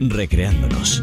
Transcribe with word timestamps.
recreándonos. 0.00 1.02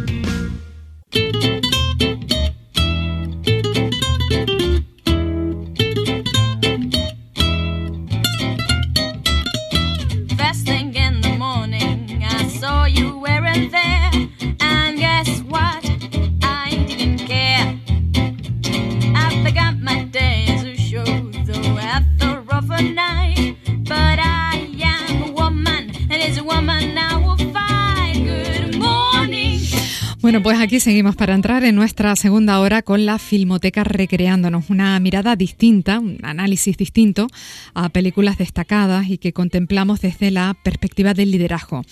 Aquí 30.67 30.81
seguimos 30.81 31.15
para 31.15 31.33
entrar 31.33 31.63
en 31.63 31.75
nuestra 31.75 32.13
segunda 32.17 32.59
hora 32.59 32.81
con 32.81 33.05
la 33.05 33.19
Filmoteca 33.19 33.85
Recreándonos, 33.85 34.69
una 34.69 34.99
mirada 34.99 35.37
distinta, 35.37 35.97
un 35.97 36.17
análisis 36.23 36.75
distinto 36.75 37.27
a 37.73 37.87
películas 37.87 38.37
destacadas 38.37 39.09
y 39.09 39.17
que 39.17 39.31
contemplamos 39.31 40.01
desde 40.01 40.29
la 40.29 40.57
perspectiva 40.61 41.13
del 41.13 41.31
liderazgo. 41.31 41.83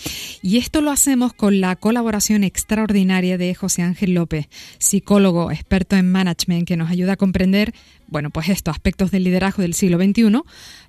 Y 0.42 0.58
esto 0.58 0.82
lo 0.82 0.92
hacemos 0.92 1.32
con 1.32 1.62
la 1.62 1.78
colaboración 1.78 2.44
extraordinaria 2.44 3.38
de 3.38 3.56
José 3.56 3.82
Ángel 3.82 4.14
López, 4.14 4.50
psicólogo 4.78 5.52
experto 5.52 5.96
en 5.96 6.12
management, 6.12 6.68
que 6.68 6.76
nos 6.76 6.92
ayuda 6.92 7.14
a 7.14 7.18
comprender, 7.18 7.74
bueno, 8.08 8.30
pues 8.30 8.50
estos 8.50 8.74
aspectos 8.74 9.12
del 9.12 9.24
liderazgo 9.24 9.62
del 9.62 9.74
siglo 9.74 9.98
XXI 9.98 10.42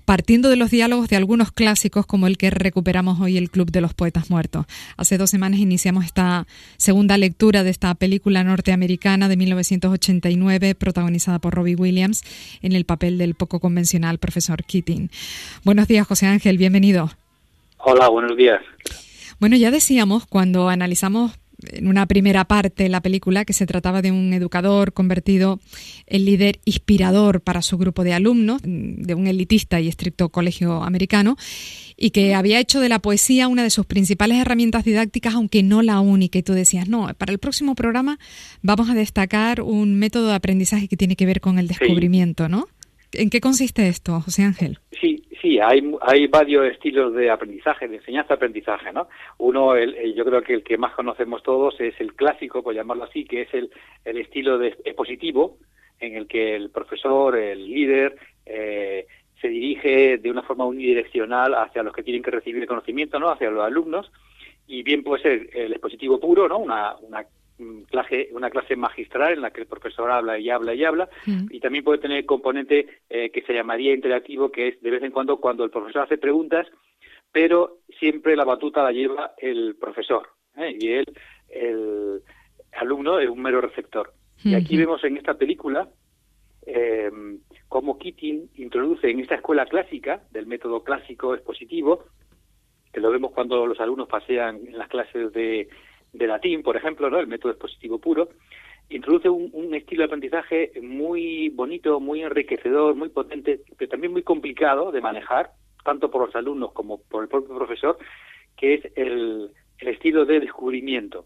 partiendo 0.07 0.49
de 0.49 0.57
los 0.57 0.71
diálogos 0.71 1.09
de 1.09 1.17
algunos 1.17 1.51
clásicos 1.51 2.07
como 2.07 2.27
el 2.29 2.39
que 2.39 2.49
recuperamos 2.49 3.21
hoy 3.21 3.37
el 3.37 3.51
Club 3.51 3.71
de 3.71 3.81
los 3.81 3.93
Poetas 3.93 4.31
Muertos. 4.31 4.65
Hace 4.97 5.19
dos 5.19 5.29
semanas 5.29 5.59
iniciamos 5.59 6.05
esta 6.05 6.47
segunda 6.79 7.19
lectura 7.19 7.65
de 7.65 7.71
esta 7.71 7.95
película 7.95 8.45
norteamericana 8.45 9.29
de 9.29 9.37
1989 9.37 10.77
protagonizada 10.77 11.41
por 11.41 11.55
Robbie 11.55 11.75
Williams 11.75 12.23
en 12.63 12.73
el 12.73 12.85
papel 12.85 13.19
del 13.19 13.35
poco 13.35 13.59
convencional 13.61 14.19
profesor 14.19 14.65
Keating. 14.65 15.11
Buenos 15.65 15.89
días, 15.89 16.07
José 16.07 16.27
Ángel, 16.27 16.57
bienvenido. 16.57 17.11
Hola, 17.79 18.09
buenos 18.09 18.37
días. 18.37 18.61
Bueno, 19.39 19.57
ya 19.57 19.71
decíamos 19.71 20.25
cuando 20.25 20.69
analizamos 20.71 21.33
en 21.73 21.89
una 21.89 22.07
primera 22.07 22.45
parte 22.45 22.89
la 22.89 23.01
película 23.01 23.45
que 23.45 23.53
se 23.53 23.67
trataba 23.67 24.03
de 24.03 24.13
un 24.13 24.33
educador 24.33 24.93
convertido 24.93 25.61
en 26.07 26.25
líder 26.25 26.61
inspirador 26.65 27.41
para 27.41 27.63
su 27.63 27.79
grupo 27.79 28.05
de 28.05 28.13
alumnos, 28.13 28.61
de 28.63 29.15
un 29.15 29.27
elitista 29.27 29.81
y 29.81 29.89
estricto 29.89 30.29
colegio 30.29 30.83
americano, 30.83 31.37
y 31.97 32.11
que 32.11 32.35
había 32.35 32.61
hecho 32.61 32.81
de 32.81 32.89
la 32.89 32.99
poesía 32.99 33.49
una 33.49 33.63
de 33.63 33.71
sus 33.71 33.87
principales 33.87 34.39
herramientas 34.39 34.85
didácticas, 34.85 35.35
aunque 35.35 35.63
no 35.63 35.83
la 35.83 36.01
única. 36.01 36.39
Y 36.39 36.43
tú 36.43 36.53
decías, 36.53 36.89
no, 36.89 37.09
para 37.17 37.33
el 37.33 37.39
próximo 37.39 37.75
programa 37.75 38.19
vamos 38.63 38.91
a 38.91 38.95
destacar 38.95 39.63
un 39.63 39.95
método 39.95 40.29
de 40.29 40.35
aprendizaje 40.35 40.89
que 40.89 40.97
tiene 40.97 41.17
que 41.17 41.27
ver 41.27 41.41
con 41.41 41.59
el 41.59 41.69
descubrimiento, 41.69 42.49
¿no? 42.49 42.69
¿En 43.13 43.31
qué 43.31 43.41
consiste 43.41 43.89
esto, 43.89 44.21
José 44.21 44.43
Ángel? 44.43 44.79
Sí, 45.01 45.23
sí, 45.41 45.59
hay, 45.59 45.83
hay 46.01 46.27
varios 46.27 46.67
estilos 46.67 47.15
de 47.15 47.31
aprendizaje, 47.31 47.89
de 47.89 47.97
enseñanza-aprendizaje, 47.97 48.93
¿no? 48.93 49.09
Uno, 49.39 49.75
el, 49.75 50.15
yo 50.15 50.25
creo 50.25 50.43
que 50.43 50.55
el 50.55 50.65
que 50.65 50.79
más 50.79 50.95
conocemos 50.95 51.43
todos 51.43 51.81
es 51.81 51.95
el 52.01 52.15
clásico, 52.15 52.63
por 52.63 52.75
llamarlo 52.75 53.05
así, 53.05 53.25
que 53.25 53.43
es 53.43 53.55
el, 53.55 53.71
el 54.05 54.19
estilo 54.19 54.59
de, 54.59 54.69
expositivo, 54.85 55.59
en 56.01 56.17
el 56.17 56.27
que 56.27 56.57
el 56.57 56.71
profesor, 56.71 57.37
el 57.37 57.65
líder, 57.67 58.17
eh, 58.45 59.07
se 59.41 59.49
dirige 59.49 60.19
de 60.19 60.31
una 60.31 60.43
forma 60.43 60.65
unidireccional 60.65 61.55
hacia 61.55 61.83
los 61.83 61.95
que 61.95 62.03
tienen 62.03 62.23
que 62.23 62.31
recibir 62.31 62.63
el 62.63 62.69
conocimiento, 62.69 63.19
¿no? 63.19 63.31
Hacia 63.31 63.51
los 63.51 63.65
alumnos, 63.65 64.11
y 64.67 64.83
bien 64.83 65.03
puede 65.05 65.23
ser 65.23 65.51
el 65.55 65.73
expositivo 65.73 66.19
puro, 66.19 66.49
¿no? 66.49 66.59
Una, 66.59 66.97
una 66.97 67.25
clase, 67.89 68.29
una 68.33 68.51
clase 68.51 68.77
magistral 68.77 69.35
en 69.35 69.43
la 69.43 69.51
que 69.51 69.63
el 69.63 69.67
profesor 69.67 70.11
habla 70.11 70.39
y 70.39 70.51
habla 70.51 70.75
y 70.75 70.85
habla, 70.85 71.09
y 71.27 71.61
también 71.61 71.85
puede 71.85 71.99
tener 71.99 72.25
componente 72.27 73.01
eh, 73.09 73.31
que 73.31 73.43
se 73.43 73.55
llamaría 73.55 73.95
interactivo, 73.95 74.51
que 74.51 74.69
es 74.69 74.81
de 74.83 74.91
vez 74.91 75.03
en 75.03 75.13
cuando 75.13 75.39
cuando 75.39 75.65
el 75.65 75.71
profesor 75.71 76.03
hace 76.03 76.19
preguntas, 76.19 76.67
pero 77.33 77.79
siempre 77.99 78.37
la 78.37 78.45
batuta 78.45 78.83
la 78.83 78.93
lleva 78.93 79.35
el 79.39 79.77
profesor, 79.77 80.29
¿eh? 80.57 80.77
y 80.79 80.89
él, 80.89 81.07
el 81.49 82.23
alumno, 82.73 83.19
es 83.19 83.29
un 83.29 83.43
mero 83.43 83.61
receptor. 83.61 84.13
Y 84.45 84.55
aquí 84.55 84.77
vemos 84.77 85.03
en 85.05 85.17
esta 85.17 85.35
película 85.35 85.89
eh, 86.67 87.11
cómo 87.69 87.99
Keating 87.99 88.51
introduce 88.57 89.11
en 89.11 89.21
esta 89.21 89.37
escuela 89.37 89.67
clásica, 89.67 90.23
del 90.31 90.47
método 90.47 90.83
clásico 90.83 91.35
expositivo, 91.35 92.05
que 92.93 93.01
lo 93.01 93.11
vemos 93.11 93.33
cuando 93.33 93.67
los 93.67 93.79
alumnos 93.81 94.09
pasean 94.09 94.61
en 94.67 94.79
las 94.79 94.89
clases 94.89 95.33
de 95.33 95.69
de 96.17 96.27
latín, 96.27 96.63
por 96.63 96.77
ejemplo, 96.77 97.11
¿no? 97.11 97.19
el 97.19 97.27
método 97.27 97.53
expositivo 97.53 97.99
puro, 97.99 98.29
introduce 98.89 99.29
un, 99.29 99.75
estilo 99.75 100.03
de 100.03 100.07
aprendizaje 100.07 100.73
muy 100.83 101.49
bonito, 101.49 101.99
muy 102.01 102.23
enriquecedor, 102.23 102.95
muy 102.95 103.09
potente, 103.09 103.61
pero 103.77 103.91
también 103.91 104.13
muy 104.13 104.23
complicado 104.23 104.93
de 104.93 105.01
manejar, 105.01 105.51
tanto 105.85 106.11
por 106.11 106.27
los 106.27 106.37
alumnos 106.37 106.73
como 106.73 106.99
por 106.99 107.23
el 107.23 107.29
propio 107.29 107.57
profesor, 107.57 107.99
que 108.57 108.75
es 108.75 108.93
el, 108.97 109.51
el 109.79 109.89
estilo 109.89 110.25
de 110.25 110.41
descubrimiento. 110.41 111.21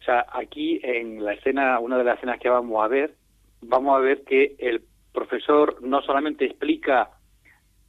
O 0.00 0.04
sea, 0.04 0.26
aquí 0.32 0.80
en 0.82 1.24
la 1.24 1.34
escena, 1.34 1.78
una 1.78 1.98
de 1.98 2.04
las 2.04 2.18
escenas 2.18 2.40
que 2.40 2.48
vamos 2.48 2.84
a 2.84 2.88
ver, 2.88 3.14
vamos 3.60 3.96
a 3.96 4.00
ver 4.00 4.24
que 4.24 4.56
el 4.58 4.82
profesor 5.12 5.82
no 5.82 6.02
solamente 6.02 6.44
explica 6.44 7.10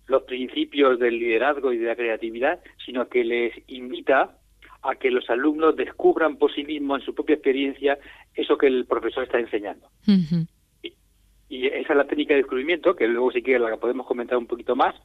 los 0.08 0.24
principios 0.24 1.00
del 1.00 1.18
liderazgo 1.18 1.72
y 1.72 1.78
de 1.78 1.88
la 1.88 1.96
creatividad, 1.96 2.60
sino 2.86 3.08
que 3.08 3.24
les 3.24 3.54
invita 3.68 4.38
a 4.84 4.96
que 4.96 5.10
los 5.10 5.30
alumnos 5.30 5.76
descubran 5.76 6.38
por 6.38 6.54
sí 6.54 6.64
mismos 6.64 7.00
en 7.00 7.06
su 7.06 7.16
propia 7.16 7.36
experiencia 7.36 7.98
eso 8.36 8.58
que 8.58 8.68
el 8.68 8.86
profesor 8.86 9.24
está 9.24 9.40
enseñando. 9.40 9.88
y, 10.08 10.94
y, 11.50 11.68
esa 11.68 11.94
es 11.94 11.98
la 11.98 12.06
técnica 12.08 12.34
de 12.34 12.42
descubrimiento, 12.42 12.96
que 12.96 13.08
luego 13.08 13.32
si 13.32 13.42
quieres 13.42 13.62
la 13.62 13.78
podemos 13.78 14.06
comentar 14.06 14.38
un 14.38 14.48
poquito 14.48 14.76
más. 14.76 14.96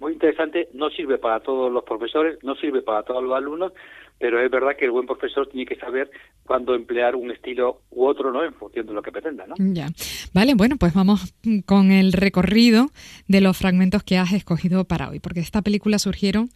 Muy 0.00 0.14
interesante, 0.14 0.68
no 0.72 0.88
sirve 0.90 1.18
para 1.18 1.40
todos 1.40 1.70
los 1.70 1.84
profesores, 1.84 2.38
no 2.42 2.54
sirve 2.54 2.82
para 2.82 3.02
todos 3.02 3.22
los 3.22 3.36
alumnos, 3.36 3.72
pero 4.22 4.40
es 4.40 4.48
verdad 4.52 4.76
que 4.78 4.84
el 4.84 4.92
buen 4.92 5.04
profesor 5.04 5.48
tiene 5.48 5.66
que 5.66 5.74
saber 5.74 6.08
cuándo 6.44 6.76
emplear 6.76 7.16
un 7.16 7.32
estilo 7.32 7.80
u 7.90 8.06
otro, 8.06 8.30
¿no? 8.30 8.44
En 8.44 8.54
función 8.54 8.86
de 8.86 8.92
lo 8.92 9.02
que 9.02 9.10
pretenda, 9.10 9.48
¿no? 9.48 9.56
Ya. 9.58 9.88
Vale, 10.32 10.54
bueno, 10.54 10.76
pues 10.76 10.94
vamos 10.94 11.34
con 11.66 11.90
el 11.90 12.12
recorrido 12.12 12.86
de 13.26 13.40
los 13.40 13.56
fragmentos 13.56 14.04
que 14.04 14.18
has 14.18 14.32
escogido 14.32 14.84
para 14.84 15.08
hoy, 15.08 15.18
porque 15.18 15.40
de 15.40 15.44
esta 15.46 15.62
película 15.62 15.98
surgieron 15.98 16.50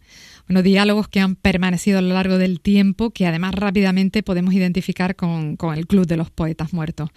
unos 0.49 0.63
diálogos 0.63 1.09
que 1.09 1.19
han 1.19 1.35
permanecido 1.35 1.99
a 1.99 2.01
lo 2.01 2.13
largo 2.13 2.37
del 2.37 2.61
tiempo, 2.61 3.09
que 3.09 3.27
además 3.27 3.53
rápidamente 3.53 4.23
podemos 4.23 4.53
identificar 4.53 5.17
con, 5.17 5.57
con 5.57 5.77
el 5.77 5.87
Club 5.87 6.07
de 6.07 6.15
los 6.15 6.31
Poetas 6.31 6.71
Muertos. 6.73 7.09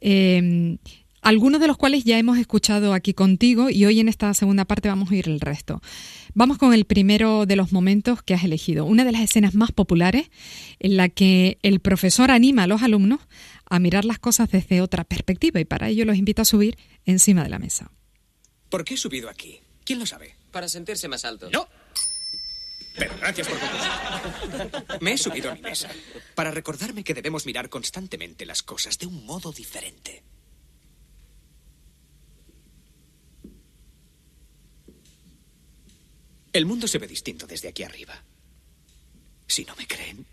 Eh, 0.00 0.78
algunos 1.22 1.60
de 1.60 1.68
los 1.68 1.76
cuales 1.78 2.04
ya 2.04 2.18
hemos 2.18 2.36
escuchado 2.36 2.92
aquí 2.92 3.14
contigo 3.14 3.70
y 3.70 3.86
hoy 3.86 4.00
en 4.00 4.08
esta 4.08 4.34
segunda 4.34 4.64
parte 4.64 4.88
vamos 4.88 5.08
a 5.08 5.12
oír 5.12 5.28
el 5.28 5.40
resto. 5.40 5.80
Vamos 6.34 6.58
con 6.58 6.74
el 6.74 6.84
primero 6.84 7.46
de 7.46 7.56
los 7.56 7.72
momentos 7.72 8.22
que 8.22 8.34
has 8.34 8.44
elegido, 8.44 8.84
una 8.84 9.04
de 9.04 9.12
las 9.12 9.22
escenas 9.22 9.54
más 9.54 9.70
populares 9.70 10.30
en 10.80 10.96
la 10.96 11.08
que 11.08 11.58
el 11.62 11.80
profesor 11.80 12.30
anima 12.30 12.64
a 12.64 12.66
los 12.66 12.82
alumnos 12.82 13.20
a 13.70 13.78
mirar 13.78 14.04
las 14.04 14.18
cosas 14.18 14.50
desde 14.50 14.82
otra 14.82 15.04
perspectiva 15.04 15.60
y 15.60 15.64
para 15.64 15.88
ello 15.88 16.04
los 16.04 16.16
invita 16.16 16.42
a 16.42 16.44
subir 16.44 16.76
encima 17.06 17.44
de 17.44 17.50
la 17.50 17.58
mesa. 17.58 17.90
¿Por 18.68 18.84
qué 18.84 18.94
he 18.94 18.98
subido 18.98 19.30
aquí? 19.30 19.60
¿Quién 19.84 20.00
lo 20.00 20.06
sabe? 20.06 20.34
Para 20.50 20.68
sentirse 20.68 21.06
más 21.06 21.24
alto. 21.24 21.48
¡No! 21.50 21.68
Pero 22.96 23.14
gracias 23.18 23.48
por 23.48 23.58
contestar. 23.58 25.00
Me 25.00 25.12
he 25.12 25.18
subido 25.18 25.50
a 25.50 25.54
mi 25.54 25.62
mesa 25.62 25.88
para 26.34 26.50
recordarme 26.50 27.04
que 27.04 27.14
debemos 27.14 27.46
mirar 27.46 27.68
constantemente 27.68 28.44
las 28.44 28.62
cosas 28.62 28.98
de 28.98 29.06
un 29.06 29.24
modo 29.24 29.52
diferente. 29.52 30.21
El 36.52 36.66
mundo 36.66 36.86
se 36.86 36.98
ve 36.98 37.06
distinto 37.06 37.46
desde 37.46 37.68
aquí 37.68 37.82
arriba. 37.82 38.22
Si 39.46 39.64
no 39.64 39.74
me 39.76 39.86
creen, 39.86 40.26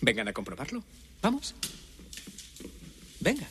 vengan 0.00 0.28
a 0.28 0.32
comprobarlo. 0.32 0.84
Vamos. 1.20 1.54
Venga. 3.20 3.48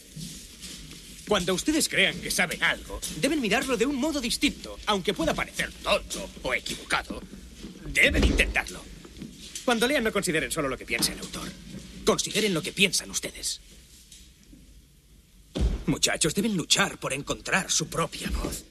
Cuando 1.28 1.54
ustedes 1.54 1.90
crean 1.90 2.20
que 2.22 2.32
saben 2.32 2.64
algo, 2.64 3.02
deben 3.20 3.42
mirarlo 3.42 3.78
de 3.78 3.86
un 3.86 3.96
modo 3.96 4.22
distinto, 4.22 4.78
aunque 4.86 5.14
pueda 5.14 5.34
parecer 5.34 5.72
tonto 5.84 6.30
o 6.44 6.54
equivocado. 6.54 7.22
Deben 7.88 8.24
intentarlo. 8.24 8.82
Cuando 9.66 9.88
lean, 9.88 10.04
no 10.04 10.14
consideren 10.14 10.52
solo 10.52 10.70
lo 10.70 10.78
que 10.78 10.86
piensa 10.86 11.12
el 11.12 11.20
autor. 11.20 11.52
Consideren 12.06 12.54
lo 12.54 12.62
que 12.62 12.72
piensan 12.72 13.10
ustedes. 13.10 13.60
Muchachos, 15.88 16.36
deben 16.36 16.56
luchar 16.56 17.00
por 17.00 17.14
encontrar 17.14 17.72
su 17.72 17.88
propia 17.88 18.30
voz. 18.30 18.64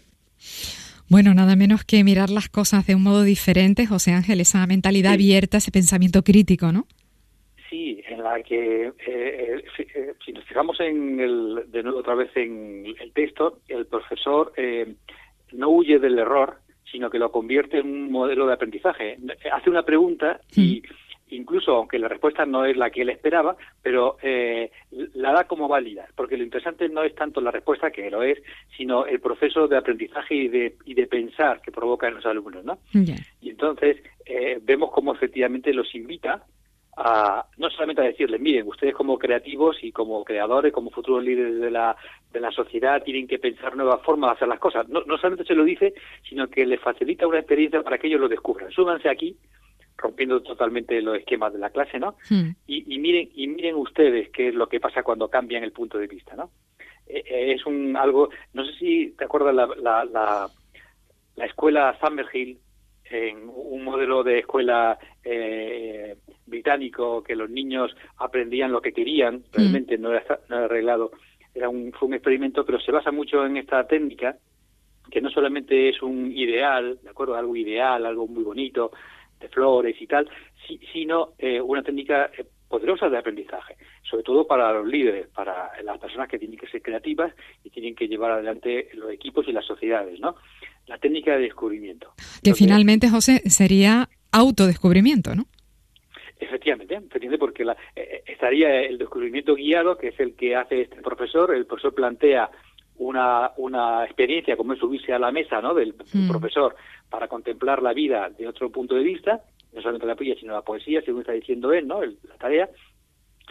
Bueno, 1.09 1.35
nada 1.35 1.55
menos 1.55 1.85
que 1.85 2.03
mirar 2.03 2.31
las 2.31 2.49
cosas 2.49 2.87
de 2.87 2.95
un 2.95 3.03
modo 3.03 3.23
diferente, 3.23 3.87
José 3.87 4.13
Ángel, 4.13 4.41
esa 4.41 4.67
mentalidad 4.67 5.13
abierta, 5.13 5.59
ese 5.59 5.71
pensamiento 5.71 6.23
crítico, 6.23 6.73
¿no? 6.73 6.87
Sí, 7.69 8.03
en 8.09 8.23
la 8.23 8.43
que, 8.43 8.87
eh, 8.87 8.95
eh, 9.07 9.65
eh, 9.79 10.15
si, 10.25 10.33
nos 10.33 10.45
fijamos 10.45 10.81
en 10.81 11.21
el, 11.21 11.65
de 11.71 11.83
nuevo 11.83 11.99
otra 11.99 12.15
vez 12.15 12.31
en 12.37 12.87
el 12.99 13.13
texto, 13.13 13.61
el 13.69 13.87
profesor 13.87 14.53
no 15.53 15.69
huye 15.69 15.99
del 15.99 16.19
error, 16.19 16.59
sino 16.91 17.11
que 17.11 17.19
lo 17.19 17.31
convierte 17.31 17.79
en 17.79 17.87
un 17.87 18.13
modelo 18.13 18.47
de 18.47 18.55
aprendizaje. 18.55 19.19
Hace 19.53 19.71
una 19.71 19.83
pregunta 19.83 20.41
y 20.57 20.83
incluso 21.29 21.77
aunque 21.77 21.99
la 21.99 22.09
respuesta 22.09 22.45
no 22.47 22.65
es 22.65 22.77
la 22.77 22.91
que 22.91 23.03
él 23.03 23.11
esperaba, 23.11 23.57
pero 23.83 24.17
eh, 24.23 24.71
la 25.15 25.33
da 25.33 25.45
como 25.45 25.69
válida, 25.69 26.07
porque 26.15 26.37
lo 26.37 26.45
interesante 26.45 26.89
no 26.89 27.03
es 27.03 27.15
tanto 27.15 27.41
la 27.41 27.51
respuesta, 27.51 27.91
que 27.91 28.11
lo 28.11 28.23
es, 28.23 28.43
sino 28.77 29.07
el 29.07 29.21
proceso 29.21 29.67
de 29.67 29.77
aprendizaje 29.77 30.35
y 30.35 30.49
de, 30.49 30.77
y 30.85 30.95
de 30.95 31.07
pensar 31.07 31.61
que 31.61 31.73
provoca 31.73 32.09
en 32.09 32.15
los 32.15 32.27
alumnos, 32.27 32.65
¿no? 32.65 32.79
Y 33.41 33.51
entonces 33.51 34.03
eh, 34.27 34.59
vemos 34.63 34.91
cómo 34.91 35.15
efectivamente 35.15 35.73
los 35.73 35.95
invita 35.95 36.45
a, 36.97 37.45
no 37.59 37.71
solamente 37.71 38.03
a 38.03 38.07
decirles, 38.07 38.41
miren, 38.41 38.69
ustedes 38.69 38.95
como 38.95 39.19
creativos 39.19 39.83
y 39.83 39.91
como 39.91 40.25
creadores, 40.25 40.73
como 40.73 40.91
futuros 40.91 41.25
líderes 41.25 41.61
de 41.61 41.71
la, 41.71 41.97
de 42.33 42.41
la 42.41 42.53
sociedad, 42.53 43.03
tienen 43.03 43.27
que 43.27 43.39
pensar 43.39 43.77
nuevas 43.77 44.01
formas 44.03 44.31
de 44.31 44.35
hacer 44.37 44.49
las 44.49 44.61
cosas. 44.61 44.89
No, 44.89 45.03
no 45.05 45.17
solamente 45.17 45.45
se 45.45 45.55
lo 45.55 45.65
dice, 45.65 45.95
sino 46.29 46.47
que 46.49 46.65
les 46.65 46.81
facilita 46.81 47.27
una 47.27 47.39
experiencia 47.39 47.83
para 47.83 47.99
que 47.99 48.07
ellos 48.07 48.21
lo 48.21 48.29
descubran. 48.29 48.71
Súbanse 48.71 49.09
aquí, 49.09 49.37
rompiendo 49.97 50.43
totalmente 50.43 51.01
los 51.01 51.19
esquemas 51.19 51.53
de 51.53 51.59
la 51.59 51.71
clase, 51.71 51.99
¿no? 51.99 52.17
Hmm. 52.29 52.51
Y, 52.67 52.99
miren 52.99 53.31
y 53.35 53.47
miren 53.47 53.77
ustedes 53.77 54.31
qué 54.31 54.49
es 54.49 54.55
lo 54.55 54.69
que 54.69 54.81
pasa 54.81 55.03
cuando 55.03 55.29
cambian 55.29 55.65
el 55.65 55.73
punto 55.73 55.99
de 55.99 56.07
vista, 56.07 56.35
¿no? 56.35 56.51
Eh, 57.07 57.23
eh, 57.27 57.53
es 57.53 57.67
un 57.67 57.97
algo, 57.97 58.31
no 58.53 58.65
sé 58.65 58.73
si 58.79 59.15
te 59.17 59.25
acuerdas 59.25 59.55
la, 59.55 59.67
la, 59.67 60.05
la, 60.05 60.49
la 61.37 61.47
escuela 61.47 61.97
Summerhill, 62.01 62.59
en 63.11 63.51
un 63.55 63.85
modelo 63.85 64.23
de 64.23 64.39
escuela 64.39 64.99
eh, 65.23 66.17
británico 66.47 67.23
que 67.23 67.37
los 67.37 67.51
niños 67.51 67.95
aprendían 68.17 68.73
lo 68.73 68.81
que 68.81 68.93
querían, 68.93 69.37
hmm. 69.37 69.43
realmente 69.53 69.99
no, 69.99 70.13
era, 70.13 70.41
no 70.49 70.57
era 70.57 70.65
arreglado, 70.65 71.13
era 71.55 71.69
un, 71.69 71.93
fue 71.93 72.09
un 72.09 72.15
experimento, 72.15 72.65
pero 72.65 72.81
se 72.81 72.93
basa 72.93 73.13
mucho 73.13 73.45
en 73.45 73.59
esta 73.59 73.87
técnica 73.87 74.37
que 75.11 75.21
no 75.21 75.31
solamente 75.31 75.91
es 75.91 76.03
un 76.03 76.33
ideal, 76.33 76.99
¿de 77.03 77.11
acuerdo? 77.11 77.37
Algo 77.37 77.55
ideal, 77.57 78.07
algo 78.07 78.27
muy 78.27 78.43
bonito, 78.43 78.91
de 79.41 79.49
flores 79.49 79.97
y 80.01 80.07
tal, 80.07 80.29
sino 80.93 81.33
eh, 81.39 81.61
una 81.61 81.83
técnica 81.83 82.31
eh, 82.37 82.45
poderosa 82.69 83.09
de 83.09 83.19
aprendizaje, 83.19 83.77
sobre 84.03 84.25
todo 84.25 84.47
para 84.47 84.73
los 84.73 84.87
líderes, 84.87 85.29
para 85.29 85.71
las 85.83 85.99
personas 85.99 86.29
que 86.29 86.39
tienen 86.39 86.59
que 86.59 86.67
ser 86.67 86.83
creativas 86.83 87.33
y 87.63 87.71
tienen 87.71 87.95
que 87.95 88.09
llevar 88.09 88.33
adelante 88.33 88.89
los 88.95 89.11
equipos 89.13 89.47
y 89.47 89.53
las 89.53 89.65
sociedades, 89.65 90.19
¿no? 90.19 90.37
La 90.87 90.99
técnica 90.99 91.35
de 91.37 91.43
descubrimiento. 91.43 92.13
Que 92.43 92.55
finalmente, 92.55 93.09
José, 93.09 93.43
sería 93.49 94.09
autodescubrimiento, 94.33 95.35
¿no? 95.35 95.47
Efectivamente, 96.41 96.95
efectivamente 96.97 97.39
porque 97.39 97.65
la, 97.65 97.77
eh, 97.95 98.23
estaría 98.27 98.83
el 98.83 98.99
descubrimiento 98.99 99.55
guiado, 99.55 99.97
que 99.97 100.09
es 100.09 100.21
el 100.21 100.35
que 100.35 100.57
hace 100.57 100.83
este 100.83 101.01
profesor. 101.01 101.55
El 101.55 101.67
profesor 101.67 101.95
plantea 101.95 102.51
una, 102.99 103.53
una 103.57 104.05
experiencia 104.05 104.57
como 104.57 104.73
es 104.73 104.79
subirse 104.79 105.13
a 105.13 105.19
la 105.19 105.33
mesa 105.33 105.61
¿no? 105.61 105.75
del, 105.75 105.95
mm. 106.13 106.29
profesor 106.29 106.77
para 107.11 107.29
contemplar 107.29 107.83
la 107.83 107.93
vida 107.93 108.31
de 108.31 108.47
otro 108.47 108.71
punto 108.71 108.95
de 108.95 109.03
vista, 109.03 109.43
no 109.73 109.81
solamente 109.81 110.07
la 110.07 110.15
poesía, 110.15 110.37
sino 110.39 110.53
la 110.53 110.63
poesía, 110.63 111.03
según 111.03 111.21
está 111.21 111.33
diciendo 111.33 111.73
él, 111.73 111.87
¿no? 111.87 112.03
la 112.03 112.37
tarea, 112.39 112.69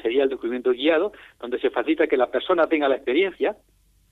sería 0.01 0.24
el 0.24 0.30
descubrimiento 0.30 0.72
guiado, 0.72 1.12
donde 1.40 1.60
se 1.60 1.69
facilita 1.69 2.07
que 2.07 2.18
la 2.18 2.31
persona 2.31 2.68
tenga 2.68 2.88
la 2.88 2.95
experiencia 2.95 3.56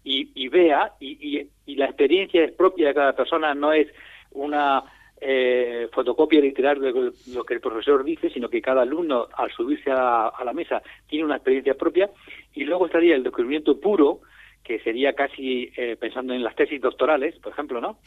y, 0.04 0.32
y 0.36 0.48
vea, 0.48 0.94
y, 1.00 1.40
y, 1.40 1.50
y, 1.66 1.76
la 1.76 1.86
experiencia 1.86 2.44
es 2.44 2.52
propia 2.52 2.88
de 2.88 2.94
cada 2.94 3.14
persona, 3.14 3.54
no 3.54 3.72
es 3.72 3.88
una 4.32 4.84
eh, 5.20 5.88
fotocopia 5.94 6.42
literal 6.42 6.82
de 6.82 7.12
lo 7.34 7.44
que 7.44 7.54
el 7.54 7.62
profesor 7.62 8.04
dice, 8.04 8.30
sino 8.30 8.50
que 8.50 8.62
cada 8.62 8.82
alumno, 8.82 9.28
al 9.34 9.52
subirse 9.52 9.92
a, 9.92 10.30
a 10.30 10.44
la 10.44 10.54
mesa, 10.54 10.82
tiene 11.08 11.26
una 11.26 11.36
experiencia 11.36 11.76
propia, 11.76 12.10
y 12.54 12.64
luego 12.64 12.88
estaría 12.88 13.16
el 13.16 13.24
descubrimiento 13.24 13.80
puro, 13.80 14.22
que 14.64 14.80
sería 14.80 15.14
casi 15.14 15.72
eh, 15.76 15.96
pensando 16.00 16.34
en 16.34 16.44
las 16.44 16.56
tesis 16.56 16.80
doctorales, 16.80 17.36
por 17.40 17.52
ejemplo, 17.52 17.82
¿no? 17.82 18.00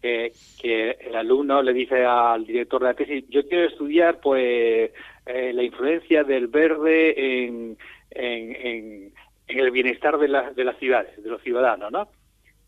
que 0.00 0.96
el 1.00 1.16
alumno 1.16 1.62
le 1.62 1.72
dice 1.72 2.04
al 2.04 2.46
director 2.46 2.80
de 2.80 2.88
la 2.88 2.94
tesis, 2.94 3.24
yo 3.28 3.46
quiero 3.46 3.68
estudiar, 3.68 4.20
pues, 4.20 4.90
eh, 5.26 5.52
la 5.52 5.62
influencia 5.62 6.24
del 6.24 6.48
verde 6.48 7.44
en, 7.44 7.76
en, 8.10 9.12
el 9.46 9.70
bienestar 9.70 10.18
de, 10.18 10.28
de 10.54 10.64
las 10.64 10.78
ciudades, 10.78 11.22
de 11.22 11.28
los 11.28 11.42
ciudadanos, 11.42 11.92
¿no? 11.92 12.08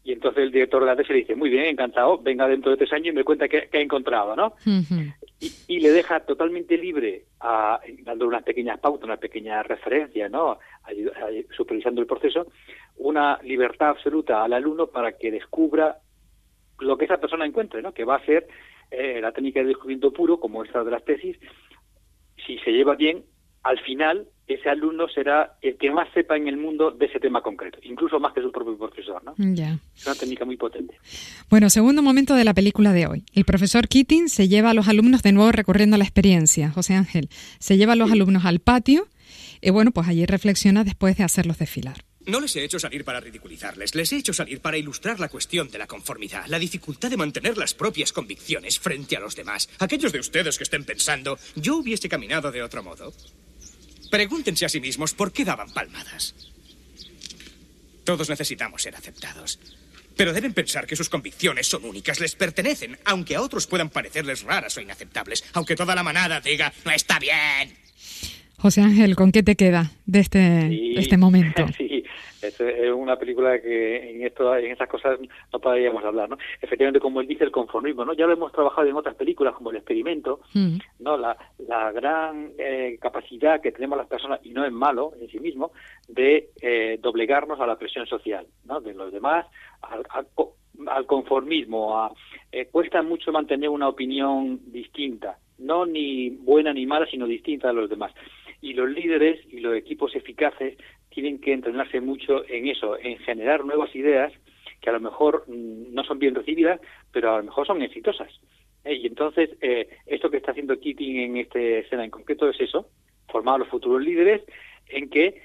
Y 0.05 0.13
entonces 0.13 0.43
el 0.43 0.51
director 0.51 0.81
de 0.81 0.87
la 0.87 0.97
tesis 0.97 1.11
le 1.11 1.19
dice, 1.19 1.37
muy 1.37 1.49
bien, 1.49 1.65
encantado, 1.65 2.19
venga 2.19 2.49
dentro 2.49 2.73
de 2.73 2.77
tres 2.77 2.93
años 2.93 3.09
y 3.09 3.13
me 3.13 3.23
cuenta 3.25 3.49
qué, 3.49 3.69
ha 3.73 3.79
encontrado, 3.79 4.35
¿no? 4.35 4.55
y, 5.69 5.81
le 5.81 5.91
deja 5.91 6.21
totalmente 6.21 6.77
libre, 6.77 7.27
a, 7.41 7.81
dando 8.03 8.27
unas 8.27 8.43
pequeñas 8.43 8.81
pautas, 8.81 9.05
unas 9.05 9.21
pequeñas 9.21 9.65
referencias, 9.65 10.29
¿no? 10.31 10.59
supervisando 11.57 12.01
el 12.01 12.07
proceso, 12.09 12.49
una 12.97 13.39
libertad 13.43 13.91
absoluta 13.91 14.43
al 14.45 14.53
alumno 14.53 14.87
para 14.87 15.13
que 15.13 15.31
descubra 15.31 15.99
lo 16.79 16.97
que 16.97 17.05
esa 17.05 17.19
persona 17.19 17.47
encuentre, 17.47 17.83
¿no? 17.83 17.93
Que 17.93 18.05
va 18.05 18.17
a 18.17 18.25
ser 18.25 18.47
eh, 18.91 19.21
la 19.21 19.33
técnica 19.33 19.61
de 19.61 19.67
descubrimiento 19.67 20.13
puro, 20.13 20.39
como 20.39 20.65
esta 20.65 20.85
de 20.85 20.91
las 20.91 21.05
tesis, 21.05 21.37
si 22.47 22.59
se 22.59 22.73
lleva 22.73 22.95
bien, 22.95 23.25
al 23.63 23.79
final 23.81 24.27
ese 24.49 24.69
alumno 24.69 25.09
será 25.09 25.57
el 25.63 25.77
que 25.79 25.91
más 25.91 26.09
sepa 26.13 26.37
en 26.37 26.49
el 26.49 26.57
mundo 26.57 26.91
de 26.91 27.07
ese 27.07 27.21
tema 27.21 27.43
concreto, 27.43 27.79
incluso 27.83 28.19
más 28.19 28.35
que 28.35 28.43
su 28.43 28.51
propio 28.51 28.77
profesor, 28.77 29.23
¿no? 29.25 29.35
Ya. 29.39 29.79
Es 29.95 30.05
una 30.05 30.15
técnica 30.17 30.45
muy 30.45 30.57
potente. 30.57 30.99
Bueno, 31.49 31.71
segundo 31.71 32.03
momento 32.03 32.35
de 32.35 32.45
la 32.45 32.53
película 32.53 32.93
de 32.93 33.07
hoy. 33.07 33.25
El 33.35 33.45
profesor 33.45 33.89
Keating 33.89 34.29
se 34.29 34.49
lleva 34.49 34.71
a 34.71 34.75
los 34.75 34.89
alumnos 34.89 35.23
de 35.23 35.33
nuevo 35.33 35.53
recorriendo 35.53 35.97
la 35.97 36.05
experiencia, 36.05 36.71
José 36.71 36.95
Ángel. 36.95 37.29
Se 37.61 37.77
lleva 37.77 37.93
a 37.93 37.97
los 37.97 38.11
alumnos 38.11 38.45
al 38.45 38.59
patio 38.59 39.07
y 39.61 39.71
bueno, 39.71 39.93
pues 39.93 40.09
allí 40.09 40.27
reflexiona 40.27 40.85
después 40.85 41.17
de 41.17 41.25
hacerlos 41.25 41.59
desfilar. 41.59 41.97
No 42.25 42.41
les 42.41 42.55
he 42.55 42.63
hecho 42.63 42.79
salir 42.79 43.05
para 43.05 43.21
ridiculizarles, 43.21 43.95
les 43.95 44.13
he 44.13 44.17
hecho 44.17 44.33
salir 44.33 44.61
para 44.61 44.79
ilustrar 44.79 45.19
la 45.19 45.29
cuestión 45.29 45.71
de 45.71 45.79
la 45.79 45.89
conformidad, 45.89 46.47
la 46.47 46.59
dificultad 46.59 47.11
de 47.11 47.17
mantener 47.17 47.59
las 47.59 47.75
propias 47.75 48.13
convicciones 48.13 48.79
frente 48.79 49.17
a 49.17 49.21
los 49.21 49.35
demás. 49.35 49.69
Aquellos 49.81 50.13
de 50.13 50.21
ustedes 50.21 50.57
que 50.57 50.65
estén 50.65 50.85
pensando, 50.85 51.39
yo 51.57 51.77
hubiese 51.77 52.09
caminado 52.09 52.53
de 52.53 52.63
otro 52.63 52.83
modo. 52.83 53.13
Pregúntense 54.11 54.65
a 54.65 54.69
sí 54.69 54.81
mismos 54.81 55.15
por 55.15 55.33
qué 55.33 55.45
daban 55.45 55.73
palmadas. 55.73 56.35
Todos 58.05 58.29
necesitamos 58.29 58.83
ser 58.83 58.95
aceptados. 58.95 59.59
Pero 60.17 60.33
deben 60.33 60.53
pensar 60.53 60.87
que 60.87 60.97
sus 60.97 61.09
convicciones 61.09 61.67
son 61.67 61.85
únicas, 61.85 62.21
les 62.21 62.37
pertenecen, 62.37 62.99
aunque 63.05 63.35
a 63.35 63.41
otros 63.41 63.67
puedan 63.67 63.89
parecerles 63.89 64.43
raras 64.43 64.77
o 64.77 64.81
inaceptables, 64.81 65.43
aunque 65.55 65.75
toda 65.75 65.95
la 65.95 66.03
manada 66.03 66.41
diga, 66.41 66.73
no 66.85 66.91
está 66.93 67.19
bien. 67.19 67.75
José 68.59 68.83
Ángel, 68.83 69.17
¿con 69.17 69.33
qué 69.33 69.43
te 69.43 69.57
queda 69.57 69.91
de 70.07 70.21
este, 70.21 70.99
este 71.01 71.17
momento? 71.17 71.67
Sí, 71.77 72.02
es 72.43 72.93
una 72.93 73.17
película 73.17 73.61
que 73.61 74.11
en 74.11 74.23
esto, 74.27 74.57
en 74.57 74.73
esas 74.73 74.89
cosas 74.89 75.19
no 75.53 75.59
podríamos 75.61 76.05
hablar, 76.05 76.29
¿no? 76.29 76.37
Efectivamente, 76.61 77.01
como 77.01 77.21
él 77.21 77.27
dice, 77.27 77.45
el 77.45 77.51
conformismo, 77.51 78.05
¿no? 78.05 78.15
Ya 78.15 78.27
lo 78.27 78.33
hemos 78.33 78.53
trabajado 78.53 78.89
en 78.89 78.97
otras 78.97 79.15
películas, 79.15 79.55
como 79.55 79.71
El 79.71 79.77
Experimento, 79.77 80.41
mm. 80.55 80.77
¿no? 81.01 81.17
La, 81.17 81.37
la 81.59 81.93
gran 81.93 82.53
eh, 82.59 82.99
capacidad 83.01 83.61
que 83.61 83.73
tenemos 83.73 83.99
las 83.99 84.09
personas, 84.09 84.41
y 84.43 84.51
no 84.51 84.65
es 84.65 84.73
malo 84.73 85.13
en 85.21 85.29
sí 85.29 85.39
mismo, 85.39 85.73
de 86.09 86.51
eh, 86.61 86.99
doblegarnos 87.01 87.61
a 87.61 87.67
la 87.67 87.77
presión 87.77 88.07
social, 88.07 88.47
¿no? 88.65 88.81
De 88.81 88.95
los 88.95 89.13
demás, 89.13 89.47
al, 89.83 90.07
al, 90.87 91.07
conformismo, 91.07 91.99
a, 91.99 92.13
eh, 92.51 92.67
cuesta 92.71 93.03
mucho 93.03 93.33
mantener 93.33 93.69
una 93.69 93.89
opinión 93.89 94.61
distinta, 94.67 95.39
no 95.59 95.87
ni 95.87 96.31
buena 96.31 96.73
ni 96.73 96.87
mala, 96.87 97.07
sino 97.07 97.27
distinta 97.27 97.71
a 97.71 97.73
los 97.73 97.89
demás 97.89 98.13
y 98.63 98.75
los 98.75 98.89
líderes 98.89 99.41
y 99.51 99.59
los 99.59 99.75
equipos 99.75 100.15
eficaces 100.15 100.79
tienen 101.13 101.41
que 101.41 101.53
entrenarse 101.53 102.01
mucho 102.01 102.45
en 102.49 102.69
eso, 102.69 102.99
en 102.99 103.19
generar 103.19 103.65
nuevas 103.65 103.95
ideas 103.95 104.33
que 104.81 104.91
a 104.91 104.93
lo 104.93 105.01
mejor 105.01 105.45
mm, 105.47 105.95
no 105.95 106.05
son 106.05 106.19
bien 106.19 106.35
recibidas, 106.35 106.81
pero 107.13 107.33
a 107.33 107.39
lo 107.39 107.45
mejor 107.45 107.67
son 107.67 107.81
exitosas. 107.83 108.29
Eh, 108.85 108.95
y 108.95 109.07
entonces, 109.07 109.51
eh, 109.61 109.89
esto 110.07 110.31
que 110.31 110.39
está 110.39 110.51
haciendo 110.51 110.79
Keating 110.79 111.21
en 111.21 111.37
esta 111.37 111.59
escena 111.61 112.05
en 112.05 112.11
concreto 112.11 112.49
es 112.49 112.61
eso, 112.61 112.89
formar 113.29 113.55
a 113.55 113.59
los 113.59 113.69
futuros 113.69 114.03
líderes 114.03 114.43
en 114.89 115.09
que 115.09 115.41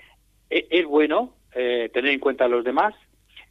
eh, 0.49 0.67
es 0.69 0.85
bueno 0.85 1.33
tener 1.53 2.11
en 2.11 2.19
cuenta 2.19 2.45
a 2.45 2.47
los 2.47 2.63
demás, 2.63 2.93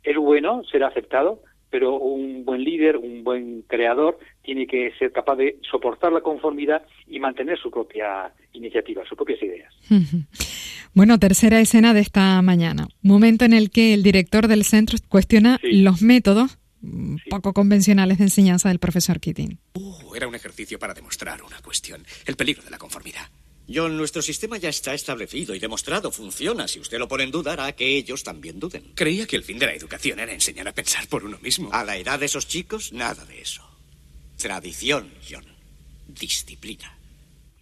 es 0.04 0.16
bueno 0.16 0.62
ser 0.70 0.85
aceptado, 0.85 1.42
pero 1.70 1.96
un 1.96 2.44
buen 2.44 2.62
líder, 2.62 2.96
un 2.96 3.25
buen 3.25 3.62
creador, 3.62 4.20
tiene 4.42 4.68
que 4.68 4.92
ser 4.96 5.11
capaz 5.11 5.35
de 5.35 5.58
soportar 5.68 6.12
la 6.12 6.20
conformidad 6.20 6.87
y 7.08 7.18
mantener 7.18 7.58
su 7.58 7.68
propia 7.68 8.32
iniciativa, 8.52 9.04
sus 9.04 9.16
propias 9.16 9.42
ideas. 9.42 9.75
Bueno, 10.96 11.18
tercera 11.18 11.60
escena 11.60 11.92
de 11.92 12.00
esta 12.00 12.40
mañana. 12.40 12.88
Momento 13.02 13.44
en 13.44 13.52
el 13.52 13.70
que 13.70 13.92
el 13.92 14.02
director 14.02 14.48
del 14.48 14.64
centro 14.64 14.96
cuestiona 15.10 15.60
los 15.62 16.00
métodos 16.00 16.56
mm, 16.80 17.16
poco 17.28 17.52
convencionales 17.52 18.16
de 18.16 18.24
enseñanza 18.24 18.70
del 18.70 18.78
profesor 18.78 19.20
Keating. 19.20 19.58
Uh, 19.74 20.14
era 20.14 20.26
un 20.26 20.34
ejercicio 20.34 20.78
para 20.78 20.94
demostrar 20.94 21.42
una 21.42 21.60
cuestión, 21.60 22.02
el 22.24 22.34
peligro 22.36 22.62
de 22.62 22.70
la 22.70 22.78
conformidad. 22.78 23.28
John, 23.68 23.98
nuestro 23.98 24.22
sistema 24.22 24.56
ya 24.56 24.70
está 24.70 24.94
establecido 24.94 25.54
y 25.54 25.58
demostrado. 25.58 26.10
Funciona. 26.10 26.66
Si 26.66 26.80
usted 26.80 26.98
lo 26.98 27.08
pone 27.08 27.24
en 27.24 27.30
duda, 27.30 27.52
hará 27.52 27.72
que 27.72 27.98
ellos 27.98 28.22
también 28.22 28.58
duden. 28.58 28.82
Creía 28.94 29.26
que 29.26 29.36
el 29.36 29.44
fin 29.44 29.58
de 29.58 29.66
la 29.66 29.74
educación 29.74 30.18
era 30.18 30.32
enseñar 30.32 30.66
a 30.66 30.72
pensar 30.72 31.06
por 31.08 31.26
uno 31.26 31.38
mismo. 31.42 31.68
A 31.74 31.84
la 31.84 31.98
edad 31.98 32.18
de 32.18 32.24
esos 32.24 32.48
chicos, 32.48 32.94
nada 32.94 33.22
de 33.26 33.42
eso. 33.42 33.62
Tradición, 34.38 35.10
John. 35.30 35.44
Disciplina. 36.08 36.95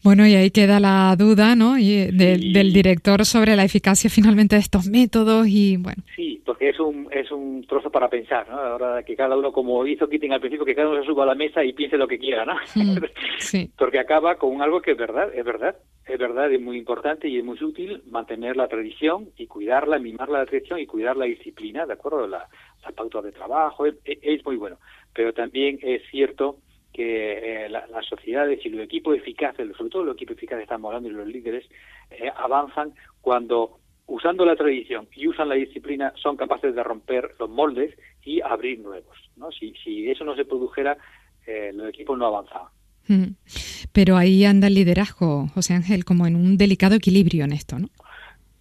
Bueno, 0.05 0.27
y 0.27 0.35
ahí 0.35 0.51
queda 0.51 0.81
la 0.81 1.17
duda, 1.17 1.57
¿no? 1.57 1.79
Y 1.79 2.11
del 2.13 2.75
director 2.75 3.25
sobre 3.25 3.57
la 3.57 3.65
eficacia 3.65 4.11
finalmente 4.11 4.55
de 4.55 4.61
estos 4.61 4.87
métodos 4.87 5.47
y 5.49 5.79
bueno. 5.79 6.03
Sí, 6.15 6.43
porque 6.45 6.69
es 6.69 6.79
un, 6.79 7.09
es 7.11 7.31
un 7.33 7.67
trozo 7.67 7.91
para 7.91 8.11
pensar, 8.11 8.47
¿no? 8.51 8.59
Ahora 8.59 9.03
que 9.03 9.17
cada 9.17 9.35
uno, 9.35 9.51
como 9.51 9.87
hizo 9.87 10.07
Keating 10.07 10.33
al 10.35 10.41
principio, 10.41 10.67
que 10.67 10.75
cada 10.75 10.91
uno 10.91 11.01
se 11.01 11.07
suba 11.07 11.23
a 11.23 11.29
la 11.29 11.35
mesa 11.35 11.65
y 11.65 11.73
piense 11.73 11.97
lo 11.97 12.07
que 12.07 12.19
quiera, 12.19 12.45
¿no? 12.45 12.55
Mm, 12.75 12.99
sí. 13.39 13.71
porque 13.79 13.99
acaba 13.99 14.35
con 14.35 14.61
algo 14.61 14.83
que 14.83 14.91
es 14.91 14.99
verdad, 14.99 15.35
es 15.35 15.43
verdad, 15.43 15.75
es 16.07 16.19
verdad, 16.19 16.53
es 16.53 16.61
muy 16.61 16.77
importante 16.77 17.27
y 17.27 17.39
es 17.39 17.45
muy 17.45 17.57
útil 17.65 18.03
mantener 18.11 18.59
la 18.59 18.69
tradición 18.69 19.31
y 19.39 19.47
cuidarla, 19.47 19.99
mimar 19.99 20.29
la 20.29 20.45
tradición 20.45 20.81
y 20.81 20.87
cuidar 20.87 21.17
la 21.17 21.25
disciplina, 21.25 21.87
¿de 21.87 21.95
acuerdo? 21.95 22.27
La, 22.27 22.47
la 22.85 22.93
pauta 22.93 23.23
de 23.23 23.33
trabajo, 23.33 23.87
es, 23.87 23.95
es 24.05 24.45
muy 24.45 24.57
bueno. 24.57 24.77
Pero 25.15 25.33
también 25.33 25.79
es 25.81 26.03
cierto 26.11 26.59
que 26.95 27.65
eh, 27.67 27.69
las 27.69 28.07
sociedades 28.07 28.65
y 28.65 28.69
los 28.69 28.85
equipos 28.85 29.17
eficaces, 29.17 29.77
sobre 29.77 29.91
todo 29.91 30.05
los 30.05 30.15
equipos 30.15 30.37
eficaces 30.37 30.63
estamos 30.63 30.89
hablando 30.89 31.11
y 31.11 31.13
los 31.13 31.27
líderes, 31.27 31.69
eh, 32.11 32.31
avanzan 32.37 32.95
cuando 33.21 33.81
usando 34.07 34.47
la 34.47 34.55
tradición 34.55 35.09
y 35.15 35.27
usan 35.27 35.49
la 35.49 35.57
disciplina 35.57 36.13
son 36.17 36.37
capaces 36.37 36.75
de 36.75 36.83
romper 36.85 37.35
los 37.41 37.51
moldes 37.51 37.99
y 38.23 38.41
abrir 38.41 38.79
nuevos. 38.79 39.17
¿no? 39.37 39.51
Si, 39.51 39.75
si 39.83 40.09
eso 40.09 40.25
no 40.25 40.37
se 40.37 40.45
produjera, 40.45 40.97
eh, 41.47 41.73
los 41.75 41.89
equipos 41.89 42.17
no 42.17 42.27
avanzaban. 42.27 42.69
Pero 43.93 44.17
ahí 44.17 44.45
anda 44.45 44.69
el 44.69 44.75
liderazgo, 44.75 45.49
José 45.49 45.75
Ángel, 45.75 46.05
como 46.05 46.27
en 46.27 46.37
un 46.37 46.57
delicado 46.57 46.95
equilibrio 46.95 47.45
en 47.45 47.53
esto, 47.53 47.79
¿no? 47.79 47.89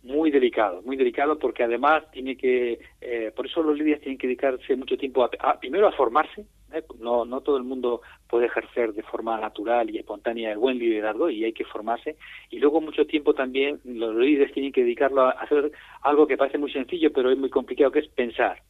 Muy 0.04 0.32
delicado, 0.32 0.82
muy 0.82 0.98
delicado 0.98 1.40
porque 1.40 1.64
además 1.64 2.04
tiene 2.12 2.36
que, 2.36 2.80
por 3.36 3.46
eso 3.46 3.64
los 3.64 3.78
líderes 3.78 4.02
tienen 4.02 4.18
que 4.18 4.28
dedicarse 4.28 4.76
mucho 4.76 4.98
tiempo 4.98 5.24
a 5.24 5.60
primero 5.60 5.88
a 5.88 5.94
formarse, 5.94 6.46
¿eh? 6.74 6.84
No, 7.00 7.24
no 7.24 7.40
todo 7.40 7.56
el 7.56 7.64
mundo 7.64 8.02
puede 8.28 8.48
ejercer 8.48 8.94
de 8.94 9.04
forma 9.04 9.40
natural 9.40 9.90
y 9.90 10.00
espontánea 10.00 10.52
el 10.52 10.58
buen 10.58 10.78
liderazgo 10.78 11.30
y 11.30 11.46
hay 11.46 11.54
que 11.54 11.64
formarse. 11.64 12.18
Y 12.50 12.60
luego 12.60 12.82
mucho 12.82 13.06
tiempo 13.06 13.34
también 13.34 13.80
los 13.86 14.14
líderes 14.16 14.52
tienen 14.54 14.74
que 14.74 14.82
dedicarlo 14.82 15.22
a 15.22 15.32
hacer 15.32 15.72
algo 16.02 16.28
que 16.28 16.36
parece 16.36 16.58
muy 16.58 16.72
sencillo 16.72 17.14
pero 17.14 17.32
es 17.32 17.38
muy 17.38 17.50
complicado, 17.50 17.92
que 17.92 18.00
es 18.00 18.08
pensar 18.10 18.62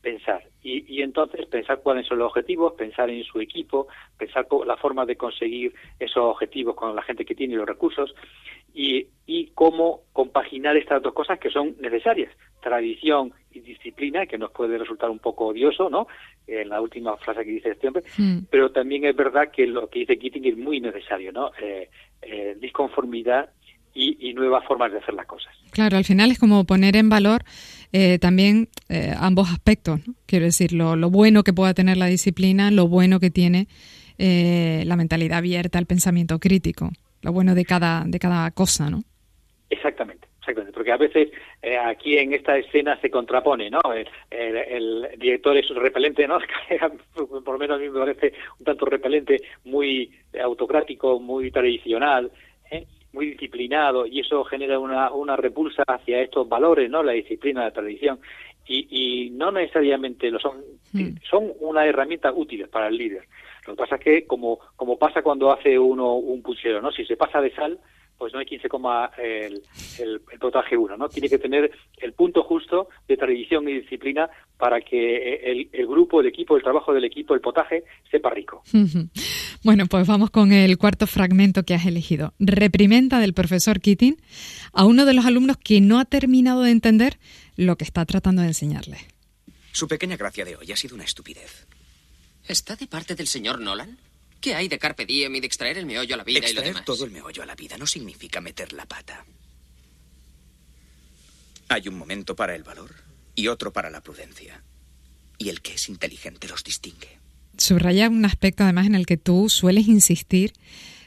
pensar 0.00 0.42
y, 0.62 0.84
y, 0.94 1.02
entonces 1.02 1.46
pensar 1.46 1.80
cuáles 1.82 2.06
son 2.06 2.18
los 2.18 2.28
objetivos, 2.28 2.74
pensar 2.74 3.10
en 3.10 3.24
su 3.24 3.40
equipo, 3.40 3.88
pensar 4.18 4.46
la 4.66 4.76
forma 4.76 5.06
de 5.06 5.16
conseguir 5.16 5.74
esos 5.98 6.24
objetivos 6.24 6.74
con 6.74 6.94
la 6.94 7.02
gente 7.02 7.24
que 7.24 7.34
tiene 7.34 7.56
los 7.56 7.66
recursos 7.66 8.14
y, 8.74 9.06
y 9.26 9.48
cómo 9.48 10.02
compaginar 10.12 10.76
estas 10.76 11.02
dos 11.02 11.12
cosas 11.12 11.38
que 11.38 11.50
son 11.50 11.76
necesarias, 11.80 12.32
tradición 12.62 13.32
y 13.52 13.60
disciplina, 13.60 14.26
que 14.26 14.38
nos 14.38 14.50
puede 14.52 14.78
resultar 14.78 15.10
un 15.10 15.18
poco 15.18 15.46
odioso, 15.46 15.90
¿no? 15.90 16.06
En 16.46 16.68
la 16.68 16.80
última 16.80 17.16
frase 17.16 17.44
que 17.44 17.50
dice 17.50 17.70
este 17.70 17.88
hombre, 17.88 18.04
hmm. 18.16 18.40
pero 18.50 18.70
también 18.70 19.04
es 19.04 19.16
verdad 19.16 19.50
que 19.50 19.66
lo 19.66 19.88
que 19.88 20.00
dice 20.00 20.18
Keating 20.18 20.46
es 20.46 20.56
muy 20.56 20.80
necesario, 20.80 21.32
¿no? 21.32 21.50
Eh, 21.60 21.88
eh, 22.22 22.56
disconformidad 22.60 23.50
y, 23.94 24.32
nuevas 24.34 24.64
formas 24.64 24.92
de 24.92 24.98
hacer 24.98 25.14
las 25.14 25.26
cosas. 25.26 25.52
Claro, 25.72 25.96
al 25.96 26.04
final 26.04 26.30
es 26.30 26.38
como 26.38 26.64
poner 26.64 26.96
en 26.96 27.08
valor 27.08 27.42
eh, 27.92 28.18
también 28.18 28.68
ambos 29.18 29.50
aspectos, 29.50 30.06
¿no? 30.06 30.14
Quiero 30.26 30.44
decir, 30.44 30.72
lo, 30.72 30.96
lo, 30.96 31.10
bueno 31.10 31.42
que 31.42 31.52
pueda 31.52 31.74
tener 31.74 31.96
la 31.96 32.06
disciplina, 32.06 32.70
lo 32.70 32.88
bueno 32.88 33.20
que 33.20 33.30
tiene 33.30 33.68
la 34.18 34.96
mentalidad 34.96 35.38
abierta, 35.38 35.78
el 35.78 35.86
pensamiento 35.86 36.38
crítico, 36.38 36.90
lo 37.22 37.32
bueno 37.32 37.54
de 37.54 37.64
cada, 37.64 38.04
de 38.06 38.18
cada 38.18 38.50
cosa, 38.50 38.90
¿no? 38.90 39.02
Exactamente 39.70 40.30
porque 40.72 40.92
a 40.92 40.96
veces 40.96 41.28
eh, 41.62 41.76
aquí 41.76 42.16
en 42.16 42.32
esta 42.32 42.56
escena 42.56 42.98
se 43.00 43.10
contrapone, 43.10 43.70
¿no? 43.70 43.80
El, 44.30 45.08
director 45.18 45.56
es 45.56 45.68
repelente, 45.70 46.26
¿no? 46.26 46.38
Por 47.14 47.54
lo 47.54 47.58
menos 47.58 47.76
a 47.76 47.80
mí 47.80 47.88
me 47.88 47.98
parece 47.98 48.32
un 48.58 48.64
tanto 48.64 48.86
repelente, 48.86 49.36
muy 49.64 50.10
autocrático, 50.42 51.20
muy 51.20 51.50
tradicional, 51.50 52.26
¿eh? 52.26 52.30
Muy 53.20 53.32
disciplinado, 53.32 54.06
y 54.06 54.20
eso 54.20 54.42
genera 54.44 54.78
una, 54.78 55.12
una 55.12 55.36
repulsa 55.36 55.82
hacia 55.86 56.22
estos 56.22 56.48
valores, 56.48 56.88
¿no? 56.88 57.02
La 57.02 57.12
disciplina, 57.12 57.64
la 57.64 57.70
tradición, 57.70 58.18
y, 58.66 58.86
y 59.26 59.30
no 59.30 59.52
necesariamente 59.52 60.30
lo 60.30 60.38
son, 60.38 60.56
hmm. 60.94 61.18
son 61.28 61.52
una 61.60 61.84
herramienta 61.84 62.32
útil 62.32 62.66
para 62.68 62.88
el 62.88 62.96
líder. 62.96 63.24
Lo 63.66 63.74
que 63.74 63.78
pasa 63.78 63.96
es 63.96 64.00
que, 64.00 64.26
como, 64.26 64.58
como 64.74 64.96
pasa 64.98 65.20
cuando 65.20 65.52
hace 65.52 65.78
uno 65.78 66.14
un 66.14 66.40
puchero, 66.40 66.80
¿no? 66.80 66.90
Si 66.92 67.04
se 67.04 67.18
pasa 67.18 67.42
de 67.42 67.50
sal, 67.50 67.78
pues 68.20 68.34
no 68.34 68.38
hay 68.38 68.44
quien 68.44 68.60
se 68.60 68.68
coma 68.68 69.10
el, 69.16 69.62
el, 69.98 70.20
potaje 70.38 70.76
uno, 70.76 70.94
¿no? 70.94 71.08
Tiene 71.08 71.30
que 71.30 71.38
tener 71.38 71.72
el 71.96 72.12
punto 72.12 72.42
justo 72.42 72.90
de 73.08 73.16
tradición 73.16 73.66
y 73.66 73.80
disciplina 73.80 74.28
para 74.58 74.82
que 74.82 75.36
el, 75.36 75.70
el, 75.72 75.86
grupo, 75.86 76.20
el 76.20 76.26
equipo, 76.26 76.54
el 76.54 76.62
trabajo 76.62 76.92
del 76.92 77.04
equipo, 77.04 77.32
el 77.32 77.40
potaje, 77.40 77.82
sepa 78.10 78.28
rico. 78.28 78.62
Bueno, 79.64 79.86
pues 79.86 80.06
vamos 80.06 80.28
con 80.28 80.52
el 80.52 80.76
cuarto 80.76 81.06
fragmento 81.06 81.62
que 81.62 81.72
has 81.72 81.86
elegido. 81.86 82.34
Reprimenda 82.38 83.20
del 83.20 83.32
profesor 83.32 83.80
Keating 83.80 84.18
a 84.74 84.84
uno 84.84 85.06
de 85.06 85.14
los 85.14 85.24
alumnos 85.24 85.56
que 85.56 85.80
no 85.80 85.98
ha 85.98 86.04
terminado 86.04 86.60
de 86.62 86.72
entender 86.72 87.18
lo 87.56 87.76
que 87.76 87.84
está 87.84 88.04
tratando 88.04 88.42
de 88.42 88.48
enseñarle. 88.48 88.98
Su 89.72 89.88
pequeña 89.88 90.18
gracia 90.18 90.44
de 90.44 90.56
hoy 90.56 90.70
ha 90.70 90.76
sido 90.76 90.94
una 90.94 91.04
estupidez. 91.04 91.66
¿Está 92.46 92.76
de 92.76 92.86
parte 92.86 93.14
del 93.14 93.28
señor 93.28 93.60
Nolan? 93.60 93.96
¿Qué 94.40 94.54
hay 94.54 94.68
de 94.68 94.78
carpe 94.78 95.04
diem 95.04 95.34
y 95.34 95.40
de 95.40 95.46
extraer 95.46 95.76
el 95.76 95.86
meollo 95.86 96.14
a 96.14 96.18
la 96.18 96.24
vida 96.24 96.48
y 96.48 96.54
lo 96.54 96.62
demás? 96.62 96.84
todo 96.84 97.04
el 97.04 97.10
meollo 97.10 97.42
a 97.42 97.46
la 97.46 97.54
vida 97.54 97.76
no 97.76 97.86
significa 97.86 98.40
meter 98.40 98.72
la 98.72 98.86
pata. 98.86 99.24
Hay 101.68 101.88
un 101.88 101.96
momento 101.96 102.34
para 102.34 102.56
el 102.56 102.62
valor 102.62 102.94
y 103.34 103.48
otro 103.48 103.72
para 103.72 103.90
la 103.90 104.00
prudencia. 104.00 104.62
Y 105.38 105.50
el 105.50 105.60
que 105.60 105.74
es 105.74 105.88
inteligente 105.88 106.48
los 106.48 106.64
distingue. 106.64 107.18
Subraya 107.56 108.08
un 108.08 108.24
aspecto 108.24 108.64
además 108.64 108.86
en 108.86 108.94
el 108.94 109.06
que 109.06 109.16
tú 109.16 109.48
sueles 109.48 109.88
insistir 109.88 110.52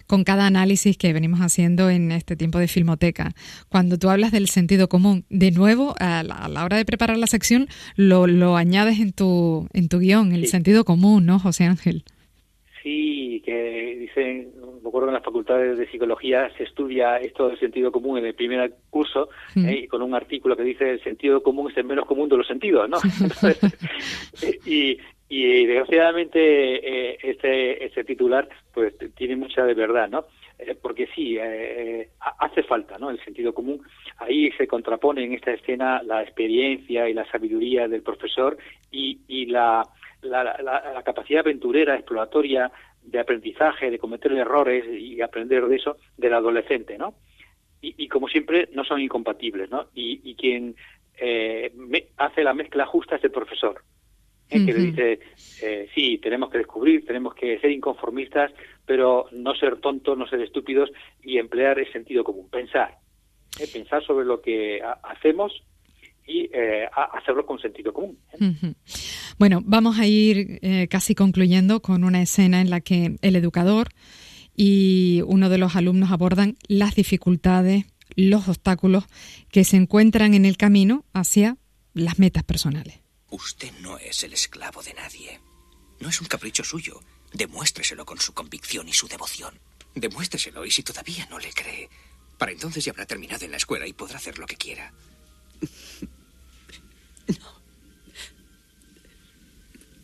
con 0.05 0.23
cada 0.23 0.45
análisis 0.45 0.97
que 0.97 1.13
venimos 1.13 1.39
haciendo 1.39 1.89
en 1.89 2.11
este 2.11 2.35
tiempo 2.35 2.59
de 2.59 2.67
filmoteca. 2.67 3.33
Cuando 3.69 3.97
tú 3.97 4.09
hablas 4.09 4.31
del 4.31 4.49
sentido 4.49 4.89
común, 4.89 5.25
de 5.29 5.51
nuevo, 5.51 5.95
a 5.99 6.23
la, 6.23 6.63
hora 6.63 6.77
de 6.77 6.85
preparar 6.85 7.17
la 7.17 7.27
sección, 7.27 7.67
lo, 7.95 8.27
lo, 8.27 8.57
añades 8.57 8.99
en 8.99 9.13
tu, 9.13 9.67
en 9.73 9.89
tu 9.89 9.99
guion, 9.99 10.33
el 10.33 10.47
sentido 10.47 10.85
común, 10.85 11.25
¿no, 11.25 11.39
José 11.39 11.63
Ángel? 11.65 12.03
Que 13.43 13.97
dicen, 14.00 14.53
me 14.81 14.88
acuerdo 14.88 15.07
que 15.07 15.09
en 15.09 15.15
las 15.15 15.23
facultades 15.23 15.77
de 15.77 15.89
psicología 15.89 16.50
se 16.57 16.63
estudia 16.63 17.17
esto 17.17 17.50
del 17.50 17.59
sentido 17.59 17.91
común 17.91 18.17
en 18.17 18.25
el 18.25 18.35
primer 18.35 18.73
curso, 18.89 19.29
mm. 19.55 19.67
¿eh? 19.67 19.79
y 19.83 19.88
con 19.88 20.01
un 20.01 20.15
artículo 20.15 20.55
que 20.55 20.63
dice 20.63 20.91
el 20.91 21.03
sentido 21.03 21.43
común 21.43 21.69
es 21.69 21.77
el 21.77 21.83
menos 21.83 22.05
común 22.05 22.29
de 22.29 22.38
los 22.38 22.47
sentidos, 22.47 22.89
¿no? 22.89 22.97
y, 24.65 24.97
y 25.27 25.65
desgraciadamente 25.65 26.39
eh, 26.39 27.17
este, 27.21 27.85
este 27.85 28.05
titular 28.05 28.47
pues 28.73 28.93
tiene 29.15 29.35
mucha 29.35 29.65
de 29.65 29.73
verdad, 29.73 30.07
¿no? 30.09 30.25
Eh, 30.57 30.77
porque 30.81 31.07
sí, 31.13 31.38
hace 32.39 32.63
falta, 32.63 32.97
¿no? 32.97 33.09
El 33.09 33.21
sentido 33.25 33.53
común. 33.53 33.81
Ahí 34.19 34.51
se 34.51 34.67
contrapone 34.67 35.25
en 35.25 35.33
esta 35.33 35.51
escena 35.51 36.01
la 36.03 36.21
experiencia 36.21 37.09
y 37.09 37.13
la 37.13 37.29
sabiduría 37.29 37.89
del 37.89 38.03
profesor 38.03 38.57
y, 38.89 39.19
y 39.27 39.47
la 39.47 39.83
la, 40.23 41.01
capacidad 41.03 41.41
aventurera, 41.41 41.95
exploratoria, 41.95 42.71
de 43.03 43.19
aprendizaje, 43.19 43.91
de 43.91 44.00
cometer 44.00 44.31
errores 44.33 44.86
y 44.88 45.22
aprender 45.22 45.67
de 45.67 45.75
eso 45.75 45.98
del 46.17 46.33
adolescente, 46.33 46.98
¿no? 46.98 47.15
Y, 47.86 48.07
como 48.07 48.29
siempre, 48.29 48.69
no 48.72 48.86
son 48.86 49.01
incompatibles, 49.01 49.69
¿no? 49.69 49.88
Y, 49.93 50.36
quien 50.36 50.74
eh, 51.19 51.69
hace 52.15 52.41
la 52.41 52.53
mezcla 52.53 52.86
justa 52.86 53.17
es 53.17 53.24
el 53.25 53.31
profesor, 53.31 53.83
¿eh? 54.50 54.65
que 54.65 54.74
le 54.74 54.79
dice, 54.79 55.19
eh, 55.62 55.89
sí, 55.93 56.17
tenemos 56.19 56.50
que 56.50 56.60
descubrir, 56.60 57.05
tenemos 57.05 57.36
que 57.36 57.60
ser 57.60 57.72
inconformistas, 57.72 58.53
pero 58.86 59.25
no 59.33 59.53
ser 59.55 59.81
tontos, 59.81 60.17
no 60.17 60.25
ser 60.27 60.39
estúpidos 60.41 60.91
y 61.22 61.39
emplear 61.39 61.77
el 61.77 61.91
sentido 61.91 62.24
común, 62.24 62.50
pensar, 62.50 63.00
pensar 63.74 64.01
sobre 64.05 64.25
lo 64.25 64.41
que 64.41 64.81
hacemos 65.03 65.62
y 66.25 66.50
eh, 66.53 66.88
hacerlo 66.93 67.45
con 67.45 67.60
sentido 67.60 67.91
común. 67.91 68.17
Bueno, 69.43 69.62
vamos 69.65 70.00
a 70.00 70.07
ir 70.07 70.59
eh, 70.62 70.88
casi 70.89 71.15
concluyendo 71.15 71.81
con 71.81 72.05
una 72.05 72.21
escena 72.21 72.62
en 72.62 72.69
la 72.69 72.79
que 72.79 73.17
el 73.21 73.35
educador 73.35 73.89
y 74.55 75.19
uno 75.25 75.50
de 75.50 75.57
los 75.57 75.75
alumnos 75.75 76.12
abordan 76.12 76.55
las 76.69 76.95
dificultades, 76.95 77.83
los 78.15 78.47
obstáculos 78.47 79.03
que 79.51 79.65
se 79.65 79.75
encuentran 79.75 80.33
en 80.33 80.45
el 80.45 80.55
camino 80.55 81.03
hacia 81.12 81.57
las 81.93 82.19
metas 82.19 82.45
personales. 82.45 83.01
Usted 83.31 83.73
no 83.81 83.97
es 83.97 84.23
el 84.23 84.31
esclavo 84.31 84.81
de 84.81 84.93
nadie. 84.93 85.41
No 86.00 86.07
es 86.07 86.21
un 86.21 86.27
capricho 86.27 86.63
suyo. 86.63 87.01
Demuéstreselo 87.33 88.05
con 88.05 88.21
su 88.21 88.33
convicción 88.33 88.88
y 88.88 88.93
su 88.93 89.09
devoción. 89.09 89.59
Demuéstreselo 89.93 90.65
y 90.65 90.71
si 90.71 90.83
todavía 90.83 91.27
no 91.29 91.38
le 91.38 91.51
cree, 91.51 91.89
para 92.38 92.53
entonces 92.53 92.85
ya 92.85 92.93
habrá 92.93 93.05
terminado 93.05 93.43
en 93.43 93.51
la 93.51 93.57
escuela 93.57 93.85
y 93.85 93.91
podrá 93.91 94.19
hacer 94.19 94.39
lo 94.39 94.45
que 94.45 94.55
quiera. 94.55 94.93
No. 97.27 97.52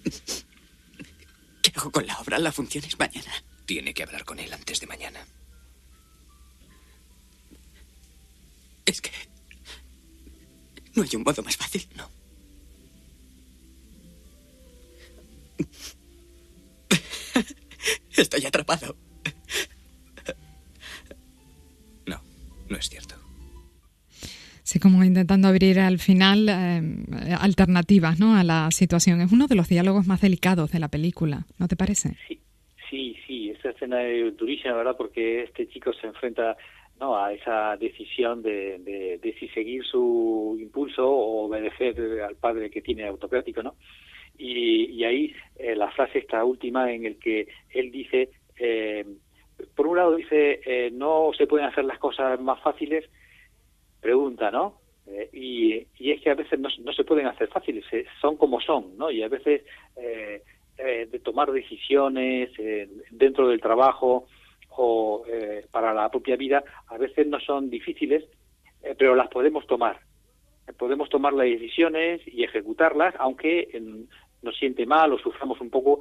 ¿Qué 1.61 1.71
hago 1.75 1.91
con 1.91 2.05
la 2.05 2.19
obra? 2.19 2.39
La 2.39 2.51
función 2.51 2.83
es 2.83 2.97
mañana. 2.97 3.31
Tiene 3.65 3.93
que 3.93 4.03
hablar 4.03 4.25
con 4.25 4.39
él 4.39 4.51
antes 4.51 4.79
de 4.79 4.87
mañana. 4.87 5.25
Es 8.85 9.01
que... 9.01 9.11
No 10.95 11.03
hay 11.03 11.15
un 11.15 11.23
modo 11.23 11.43
más 11.43 11.55
fácil, 11.55 11.87
¿no? 11.95 12.09
Estoy 18.15 18.45
atrapado. 18.45 18.95
Como 24.79 25.03
intentando 25.03 25.47
abrir 25.47 25.79
al 25.79 25.99
final 25.99 26.47
eh, 26.49 26.81
alternativas 27.39 28.19
¿no? 28.19 28.35
a 28.35 28.43
la 28.43 28.69
situación. 28.71 29.21
Es 29.21 29.31
uno 29.31 29.47
de 29.47 29.55
los 29.55 29.69
diálogos 29.69 30.07
más 30.07 30.21
delicados 30.21 30.71
de 30.71 30.79
la 30.79 30.87
película, 30.87 31.45
¿no 31.57 31.67
te 31.67 31.75
parece? 31.75 32.15
Sí, 32.27 32.39
sí, 32.89 33.15
sí. 33.27 33.49
Esa 33.51 33.69
escena 33.69 34.03
es 34.03 34.35
durísima, 34.37 34.73
¿verdad? 34.73 34.95
Porque 34.97 35.43
este 35.43 35.67
chico 35.67 35.91
se 35.93 36.07
enfrenta 36.07 36.55
¿no? 36.99 37.17
a 37.17 37.33
esa 37.33 37.77
decisión 37.77 38.41
de, 38.41 38.79
de, 39.21 39.35
si 39.39 39.47
seguir 39.49 39.83
su 39.85 40.57
impulso 40.59 41.07
o 41.07 41.45
obedecer 41.45 42.21
al 42.21 42.35
padre 42.35 42.69
que 42.69 42.81
tiene 42.81 43.05
autocrático, 43.05 43.63
¿no? 43.63 43.75
Y, 44.37 45.03
ahí 45.03 45.33
eh, 45.57 45.75
la 45.75 45.91
frase 45.91 46.19
esta 46.19 46.43
última 46.45 46.91
en 46.91 47.05
el 47.05 47.17
que 47.19 47.47
él 47.71 47.91
dice, 47.91 48.29
eh, 48.57 49.05
por 49.75 49.87
un 49.87 49.97
lado 49.97 50.15
dice, 50.15 50.61
eh, 50.65 50.91
no 50.91 51.31
se 51.37 51.47
pueden 51.47 51.67
hacer 51.67 51.83
las 51.83 51.99
cosas 51.99 52.39
más 52.39 52.61
fáciles, 52.61 53.05
pregunta, 54.09 54.49
¿no? 54.49 54.79
Eh, 55.05 55.29
y, 55.33 55.87
y, 56.03 56.11
es 56.11 56.21
que 56.21 56.31
a 56.31 56.35
veces 56.35 56.59
no, 56.59 56.67
no 56.83 56.93
se 56.93 57.03
pueden 57.03 57.27
hacer 57.27 57.47
fáciles, 57.47 57.85
eh, 57.91 58.05
son 58.19 58.37
como 58.37 58.59
son, 58.59 58.97
¿no? 58.97 59.11
Y 59.11 59.21
a 59.21 59.27
veces 59.27 59.61
eh, 59.97 60.41
de 60.77 61.19
tomar 61.19 61.51
decisiones 61.51 62.49
dentro 63.11 63.49
del 63.49 63.59
trabajo 63.59 64.27
o 64.69 65.25
para 65.71 65.93
la 65.93 66.09
propia 66.09 66.37
vida, 66.37 66.63
a 66.87 66.97
veces 66.97 67.27
no 67.27 67.37
son 67.41 67.69
difíciles, 67.69 68.23
pero 68.97 69.13
las 69.13 69.27
podemos 69.27 69.67
tomar. 69.67 69.99
Podemos 70.77 71.09
tomar 71.09 71.33
las 71.33 71.47
decisiones 71.47 72.21
y 72.25 72.45
ejecutarlas, 72.45 73.13
aunque 73.19 73.67
nos 74.41 74.57
siente 74.57 74.85
mal 74.85 75.11
o 75.11 75.19
suframos 75.19 75.59
un 75.59 75.69
poco 75.69 75.99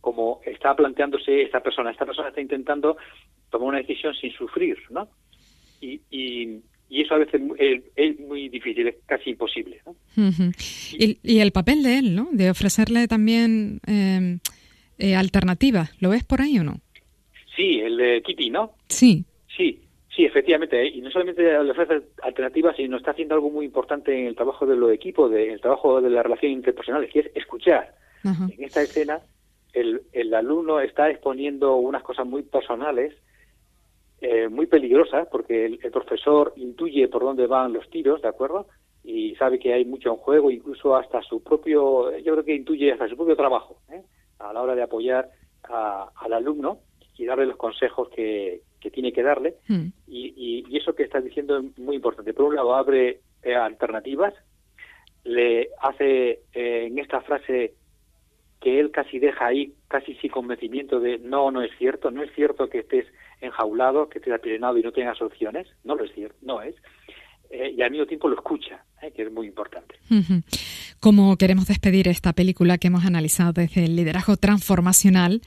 como 0.00 0.40
está 0.44 0.76
planteándose 0.76 1.42
esta 1.42 1.60
persona. 1.60 1.90
Esta 1.90 2.06
persona 2.06 2.28
está 2.28 2.40
intentando 2.40 2.96
tomar 3.50 3.68
una 3.70 3.78
decisión 3.78 4.14
sin 4.14 4.30
sufrir, 4.32 4.78
¿no? 4.90 5.08
Y, 5.80 6.00
y, 6.10 6.62
y 6.90 7.02
eso 7.02 7.14
a 7.14 7.18
veces 7.18 7.40
es, 7.96 8.20
muy 8.20 8.48
difícil, 8.48 8.88
es 8.88 8.96
casi 9.06 9.30
imposible. 9.30 9.80
¿no? 9.86 9.94
y, 10.98 11.38
el 11.38 11.52
papel 11.52 11.84
de 11.84 11.98
él, 11.98 12.16
¿no? 12.16 12.28
De 12.32 12.50
ofrecerle 12.50 13.06
también 13.06 13.80
em, 13.86 14.40
eh, 14.98 15.14
alternativas, 15.14 15.92
¿lo 16.02 16.10
ves 16.10 16.24
por 16.24 16.42
ahí 16.42 16.58
o 16.58 16.64
no? 16.64 16.80
Sí, 17.54 17.80
el 17.80 17.96
de 17.96 18.22
Kitty, 18.22 18.50
¿no? 18.50 18.72
Sí. 18.88 19.24
Sí, 19.56 19.80
sí, 20.14 20.24
efectivamente. 20.24 20.82
¿eh? 20.82 20.90
Y 20.92 21.00
no 21.00 21.10
solamente 21.12 21.42
le 21.42 21.70
ofrece 21.70 22.02
alternativas, 22.24 22.76
sino 22.76 22.96
está 22.96 23.12
haciendo 23.12 23.36
algo 23.36 23.50
muy 23.50 23.66
importante 23.66 24.18
en 24.18 24.26
el 24.26 24.34
trabajo 24.34 24.66
de 24.66 24.76
los 24.76 24.92
equipos, 24.92 25.30
de, 25.30 25.46
en 25.46 25.52
el 25.52 25.60
trabajo 25.60 26.00
de 26.00 26.10
la 26.10 26.24
relación 26.24 26.50
interpersonal, 26.50 27.08
que 27.08 27.20
es 27.20 27.30
escuchar. 27.36 27.94
En 28.24 28.62
esta 28.62 28.82
escena, 28.82 29.20
el, 29.72 30.02
el 30.12 30.34
alumno 30.34 30.80
está 30.80 31.08
exponiendo 31.08 31.76
unas 31.76 32.02
cosas 32.02 32.26
muy 32.26 32.42
personales 32.42 33.14
eh, 34.22 34.48
muy 34.48 34.66
peligrosa 34.66 35.24
porque 35.30 35.64
el, 35.64 35.78
profesor 35.78 36.52
intuye 36.56 37.08
por 37.08 37.22
dónde 37.22 37.46
van 37.46 37.72
los 37.72 37.88
tiros, 37.88 38.20
¿de 38.20 38.28
acuerdo? 38.28 38.66
Y 39.02 39.34
sabe 39.36 39.58
que 39.58 39.72
hay 39.72 39.86
mucho 39.86 40.10
en 40.10 40.16
juego, 40.16 40.50
incluso 40.50 40.94
hasta 40.94 41.22
su 41.22 41.42
propio, 41.42 42.16
yo 42.18 42.32
creo 42.34 42.44
que 42.44 42.54
intuye 42.54 42.92
hasta 42.92 43.08
su 43.08 43.16
propio 43.16 43.34
trabajo, 43.34 43.78
¿eh? 43.90 44.02
a 44.38 44.52
la 44.52 44.60
hora 44.60 44.74
de 44.74 44.82
apoyar 44.82 45.30
al 45.62 46.32
alumno 46.34 46.80
y 47.16 47.24
darle 47.24 47.46
los 47.46 47.56
consejos 47.56 48.10
que, 48.10 48.60
que 48.78 48.90
tiene 48.90 49.12
que 49.12 49.22
darle. 49.22 49.56
Hmm. 49.68 49.88
Y, 50.06 50.64
y, 50.68 50.76
eso 50.76 50.94
que 50.94 51.04
estás 51.04 51.24
diciendo 51.24 51.58
es 51.58 51.78
muy 51.78 51.96
importante. 51.96 52.34
Por 52.34 52.46
un 52.46 52.56
lado, 52.56 52.74
abre 52.74 53.20
eh, 53.42 53.54
alternativas, 53.54 54.34
le 55.24 55.70
hace 55.80 56.40
en 56.52 56.98
esta 56.98 57.22
frase 57.22 57.74
que 58.60 58.78
él 58.78 58.90
casi 58.90 59.18
deja 59.18 59.46
ahí, 59.46 59.72
casi 59.88 60.14
sin 60.16 60.30
convencimiento 60.30 61.00
de 61.00 61.18
no, 61.18 61.50
no 61.50 61.62
es 61.62 61.70
cierto, 61.78 62.10
no 62.10 62.22
es 62.22 62.30
cierto 62.34 62.68
que 62.68 62.80
estés 62.80 63.06
enjaulado, 63.40 64.08
que 64.08 64.18
estés 64.18 64.34
apirenado 64.34 64.78
y 64.78 64.82
no 64.82 64.92
tengas 64.92 65.20
opciones, 65.22 65.66
no 65.84 65.94
lo 65.94 66.04
es 66.04 66.12
cierto, 66.14 66.36
no 66.42 66.62
es. 66.62 66.74
Eh, 67.50 67.74
y 67.76 67.82
al 67.82 67.90
mismo 67.90 68.06
tiempo 68.06 68.28
lo 68.28 68.36
escucha, 68.36 68.84
eh, 69.02 69.10
que 69.10 69.22
es 69.22 69.32
muy 69.32 69.48
importante. 69.48 69.96
Como 71.00 71.36
queremos 71.36 71.66
despedir 71.66 72.06
esta 72.06 72.32
película 72.32 72.78
que 72.78 72.86
hemos 72.86 73.04
analizado 73.04 73.52
desde 73.52 73.86
el 73.86 73.96
liderazgo 73.96 74.36
transformacional, 74.36 75.40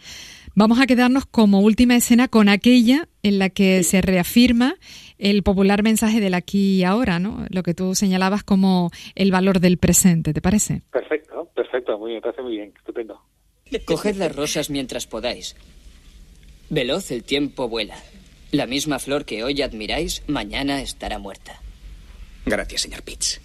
vamos 0.54 0.82
a 0.82 0.86
quedarnos 0.86 1.26
como 1.26 1.62
última 1.62 1.96
escena 1.96 2.28
con 2.28 2.50
aquella 2.50 3.08
en 3.24 3.40
la 3.40 3.50
que 3.50 3.84
se 3.84 4.02
reafirma 4.02 4.76
el 5.18 5.44
popular 5.44 5.82
mensaje 5.82 6.20
del 6.20 6.34
aquí 6.34 6.80
y 6.80 6.84
ahora, 6.84 7.20
¿no? 7.20 7.46
Lo 7.50 7.64
que 7.64 7.74
tú 7.74 7.96
señalabas 7.96 8.44
como 8.44 8.92
el 9.16 9.32
valor 9.32 9.62
del 9.62 9.78
presente, 9.78 10.34
¿te 10.34 10.42
parece? 10.42 10.82
Perfecto, 10.92 11.50
perfecto, 11.56 11.98
muy, 11.98 12.16
me 12.16 12.22
parece 12.22 12.42
muy 12.42 12.58
bien, 12.58 12.74
estupendo. 12.76 13.22
Coged 13.86 14.18
las 14.18 14.36
rosas 14.36 14.70
mientras 14.70 15.08
podáis. 15.08 15.56
Veloz 16.70 17.12
el 17.12 17.24
tiempo 17.24 17.68
vuela. 17.68 18.02
La 18.52 18.68
misma 18.68 19.00
flor 19.00 19.26
que 19.26 19.44
hoy 19.44 19.62
admiráis, 19.62 20.22
mañana 20.28 20.82
estará 20.82 21.20
muerta. 21.20 21.62
Gracias, 22.46 22.82
señor 22.82 23.04
Pitts. 23.04 23.42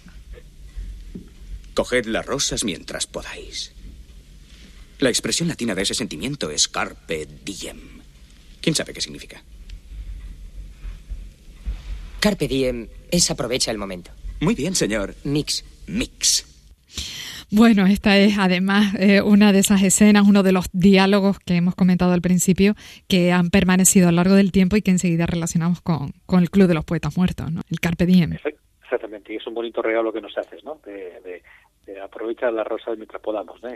Coged 1.73 2.05
las 2.05 2.25
rosas 2.25 2.63
mientras 2.63 3.07
podáis. 3.07 3.71
La 4.99 5.09
expresión 5.09 5.47
latina 5.47 5.75
de 5.75 5.83
ese 5.83 5.93
sentimiento 5.93 6.49
es 6.49 6.67
carpe 6.67 7.27
diem. 7.45 8.01
¿Quién 8.61 8.75
sabe 8.75 8.93
qué 8.93 9.01
significa? 9.01 9.41
Carpe 12.19 12.49
diem 12.49 12.89
es 13.11 13.31
aprovecha 13.31 13.71
el 13.71 13.77
momento. 13.77 14.11
Muy 14.41 14.55
bien, 14.55 14.75
señor. 14.75 15.15
Mix. 15.23 15.63
Mix. 15.87 16.45
Bueno, 17.51 17.87
esta 17.87 18.17
es 18.17 18.37
además 18.37 18.93
eh, 18.99 19.21
una 19.21 19.51
de 19.51 19.59
esas 19.59 19.81
escenas, 19.81 20.27
uno 20.27 20.43
de 20.43 20.51
los 20.51 20.69
diálogos 20.71 21.39
que 21.39 21.55
hemos 21.55 21.73
comentado 21.73 22.13
al 22.13 22.21
principio, 22.21 22.75
que 23.07 23.31
han 23.31 23.49
permanecido 23.49 24.07
a 24.07 24.11
lo 24.11 24.17
largo 24.17 24.35
del 24.35 24.51
tiempo 24.51 24.75
y 24.75 24.81
que 24.81 24.91
enseguida 24.91 25.25
relacionamos 25.25 25.81
con, 25.81 26.11
con 26.25 26.41
el 26.41 26.51
Club 26.51 26.67
de 26.67 26.75
los 26.75 26.85
Poetas 26.85 27.17
Muertos, 27.17 27.51
¿no? 27.51 27.61
el 27.69 27.79
Carpe 27.79 28.05
Diem. 28.05 28.37
Exactamente, 28.83 29.33
y 29.33 29.37
es 29.37 29.47
un 29.47 29.53
bonito 29.53 29.81
regalo 29.81 30.13
que 30.13 30.21
nos 30.21 30.37
haces, 30.37 30.63
¿no? 30.63 30.79
De, 30.85 31.19
de, 31.21 31.43
de 31.85 32.01
aprovechar 32.01 32.53
las 32.53 32.65
rosas 32.67 32.97
mientras 32.97 33.21
podamos, 33.21 33.61
¿no? 33.63 33.69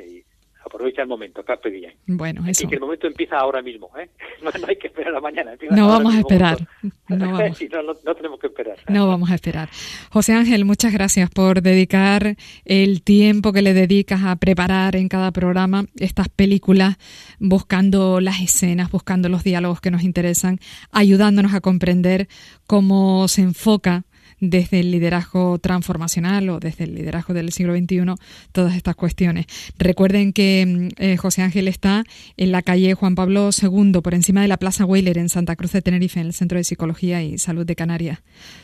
Aprovecha 0.66 1.02
el 1.02 1.08
momento, 1.08 1.44
carpe 1.44 1.70
diem. 1.70 1.94
Bueno, 2.08 2.46
eso. 2.48 2.66
Y 2.66 2.68
que 2.68 2.76
el 2.76 2.82
momento 2.82 3.08
empieza 3.08 3.38
ahora 3.38 3.62
mismo, 3.62 3.90
¿eh? 3.98 4.10
No, 4.44 4.50
hay 4.68 4.76
que 4.76 4.88
esperar 4.88 5.12
a 5.12 5.16
la 5.16 5.22
mañana. 5.22 5.54
No 5.72 5.88
vamos 5.88 6.16
a 6.16 6.20
esperar. 6.20 6.68
No, 7.08 7.18
vamos. 7.32 7.60
no, 8.04 8.16
tenemos 8.16 8.40
que 8.40 8.48
esperar. 8.48 8.78
No 8.88 9.08
vamos 9.08 9.32
a 9.32 9.36
esperar. 9.36 9.70
José 10.10 10.34
Ángel, 10.34 10.66
muchas 10.66 10.94
gracias 10.94 11.30
por 11.30 11.62
dedicar 11.62 12.36
el 12.66 13.04
tiempo 13.04 13.54
que 13.54 13.62
le 13.62 13.74
dedicas 13.74 14.24
a 14.24 14.36
preparar 14.36 14.96
en 14.96 15.10
cada 15.10 15.32
programa 15.32 15.86
estas 15.98 16.30
películas, 16.30 16.98
buscando 17.40 18.20
las 18.20 18.42
escenas, 18.42 18.92
buscando 18.92 19.30
los 19.30 19.44
diálogos 19.44 19.82
que 19.82 19.92
nos 19.92 20.04
interesan, 20.04 20.60
ayudándonos 20.92 21.54
a 21.54 21.62
comprender 21.62 22.28
cómo 22.68 23.28
se 23.28 23.42
enfoca 23.42 24.04
desde 24.50 24.82
el 24.82 24.92
liderazgo 24.92 25.58
transformacional 25.58 26.50
o 26.50 26.60
desde 26.60 26.84
el 26.84 26.96
liderazgo 26.96 27.34
del 27.34 27.52
siglo 27.52 27.76
XXI 27.76 28.16
todas 28.52 28.76
estas 28.76 28.96
cuestiones. 28.96 29.46
Recuerden 29.78 30.34
que 30.34 30.66
mm, 30.68 31.02
eh, 31.02 31.18
José 31.18 31.42
Ángel 31.42 31.68
está 31.68 32.04
en 32.36 32.52
la 32.52 32.62
calle 32.62 32.94
Juan 32.94 33.16
Pablo 33.16 33.50
II, 33.50 34.02
por 34.02 34.14
encima 34.14 34.42
de 34.42 34.50
la 34.50 34.58
Plaza 34.58 34.86
Weiler 34.86 35.18
en 35.18 35.30
Santa 35.30 35.56
Cruz 35.56 35.72
de 35.72 35.82
Tenerife, 35.82 36.20
en 36.20 36.28
el 36.28 36.34
Centro 36.34 36.58
de 36.58 36.66
Psicología 36.66 37.24
y 37.24 37.38
Salud 37.38 37.66
de 37.66 37.76
Canarias. 37.76 38.22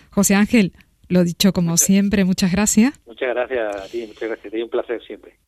José 0.09 0.35
Ángel, 0.35 0.73
lo 1.07 1.23
dicho 1.23 1.53
como 1.53 1.77
siempre, 1.77 2.25
muchas 2.25 2.51
gracias. 2.51 2.99
Muchas 3.05 3.29
gracias 3.29 3.75
a 3.75 3.87
ti, 3.87 4.05
muchas 4.05 4.29
gracias. 4.29 4.51
Te 4.51 4.63
un 4.63 4.69
placer 4.69 5.01
siempre. 5.05 5.33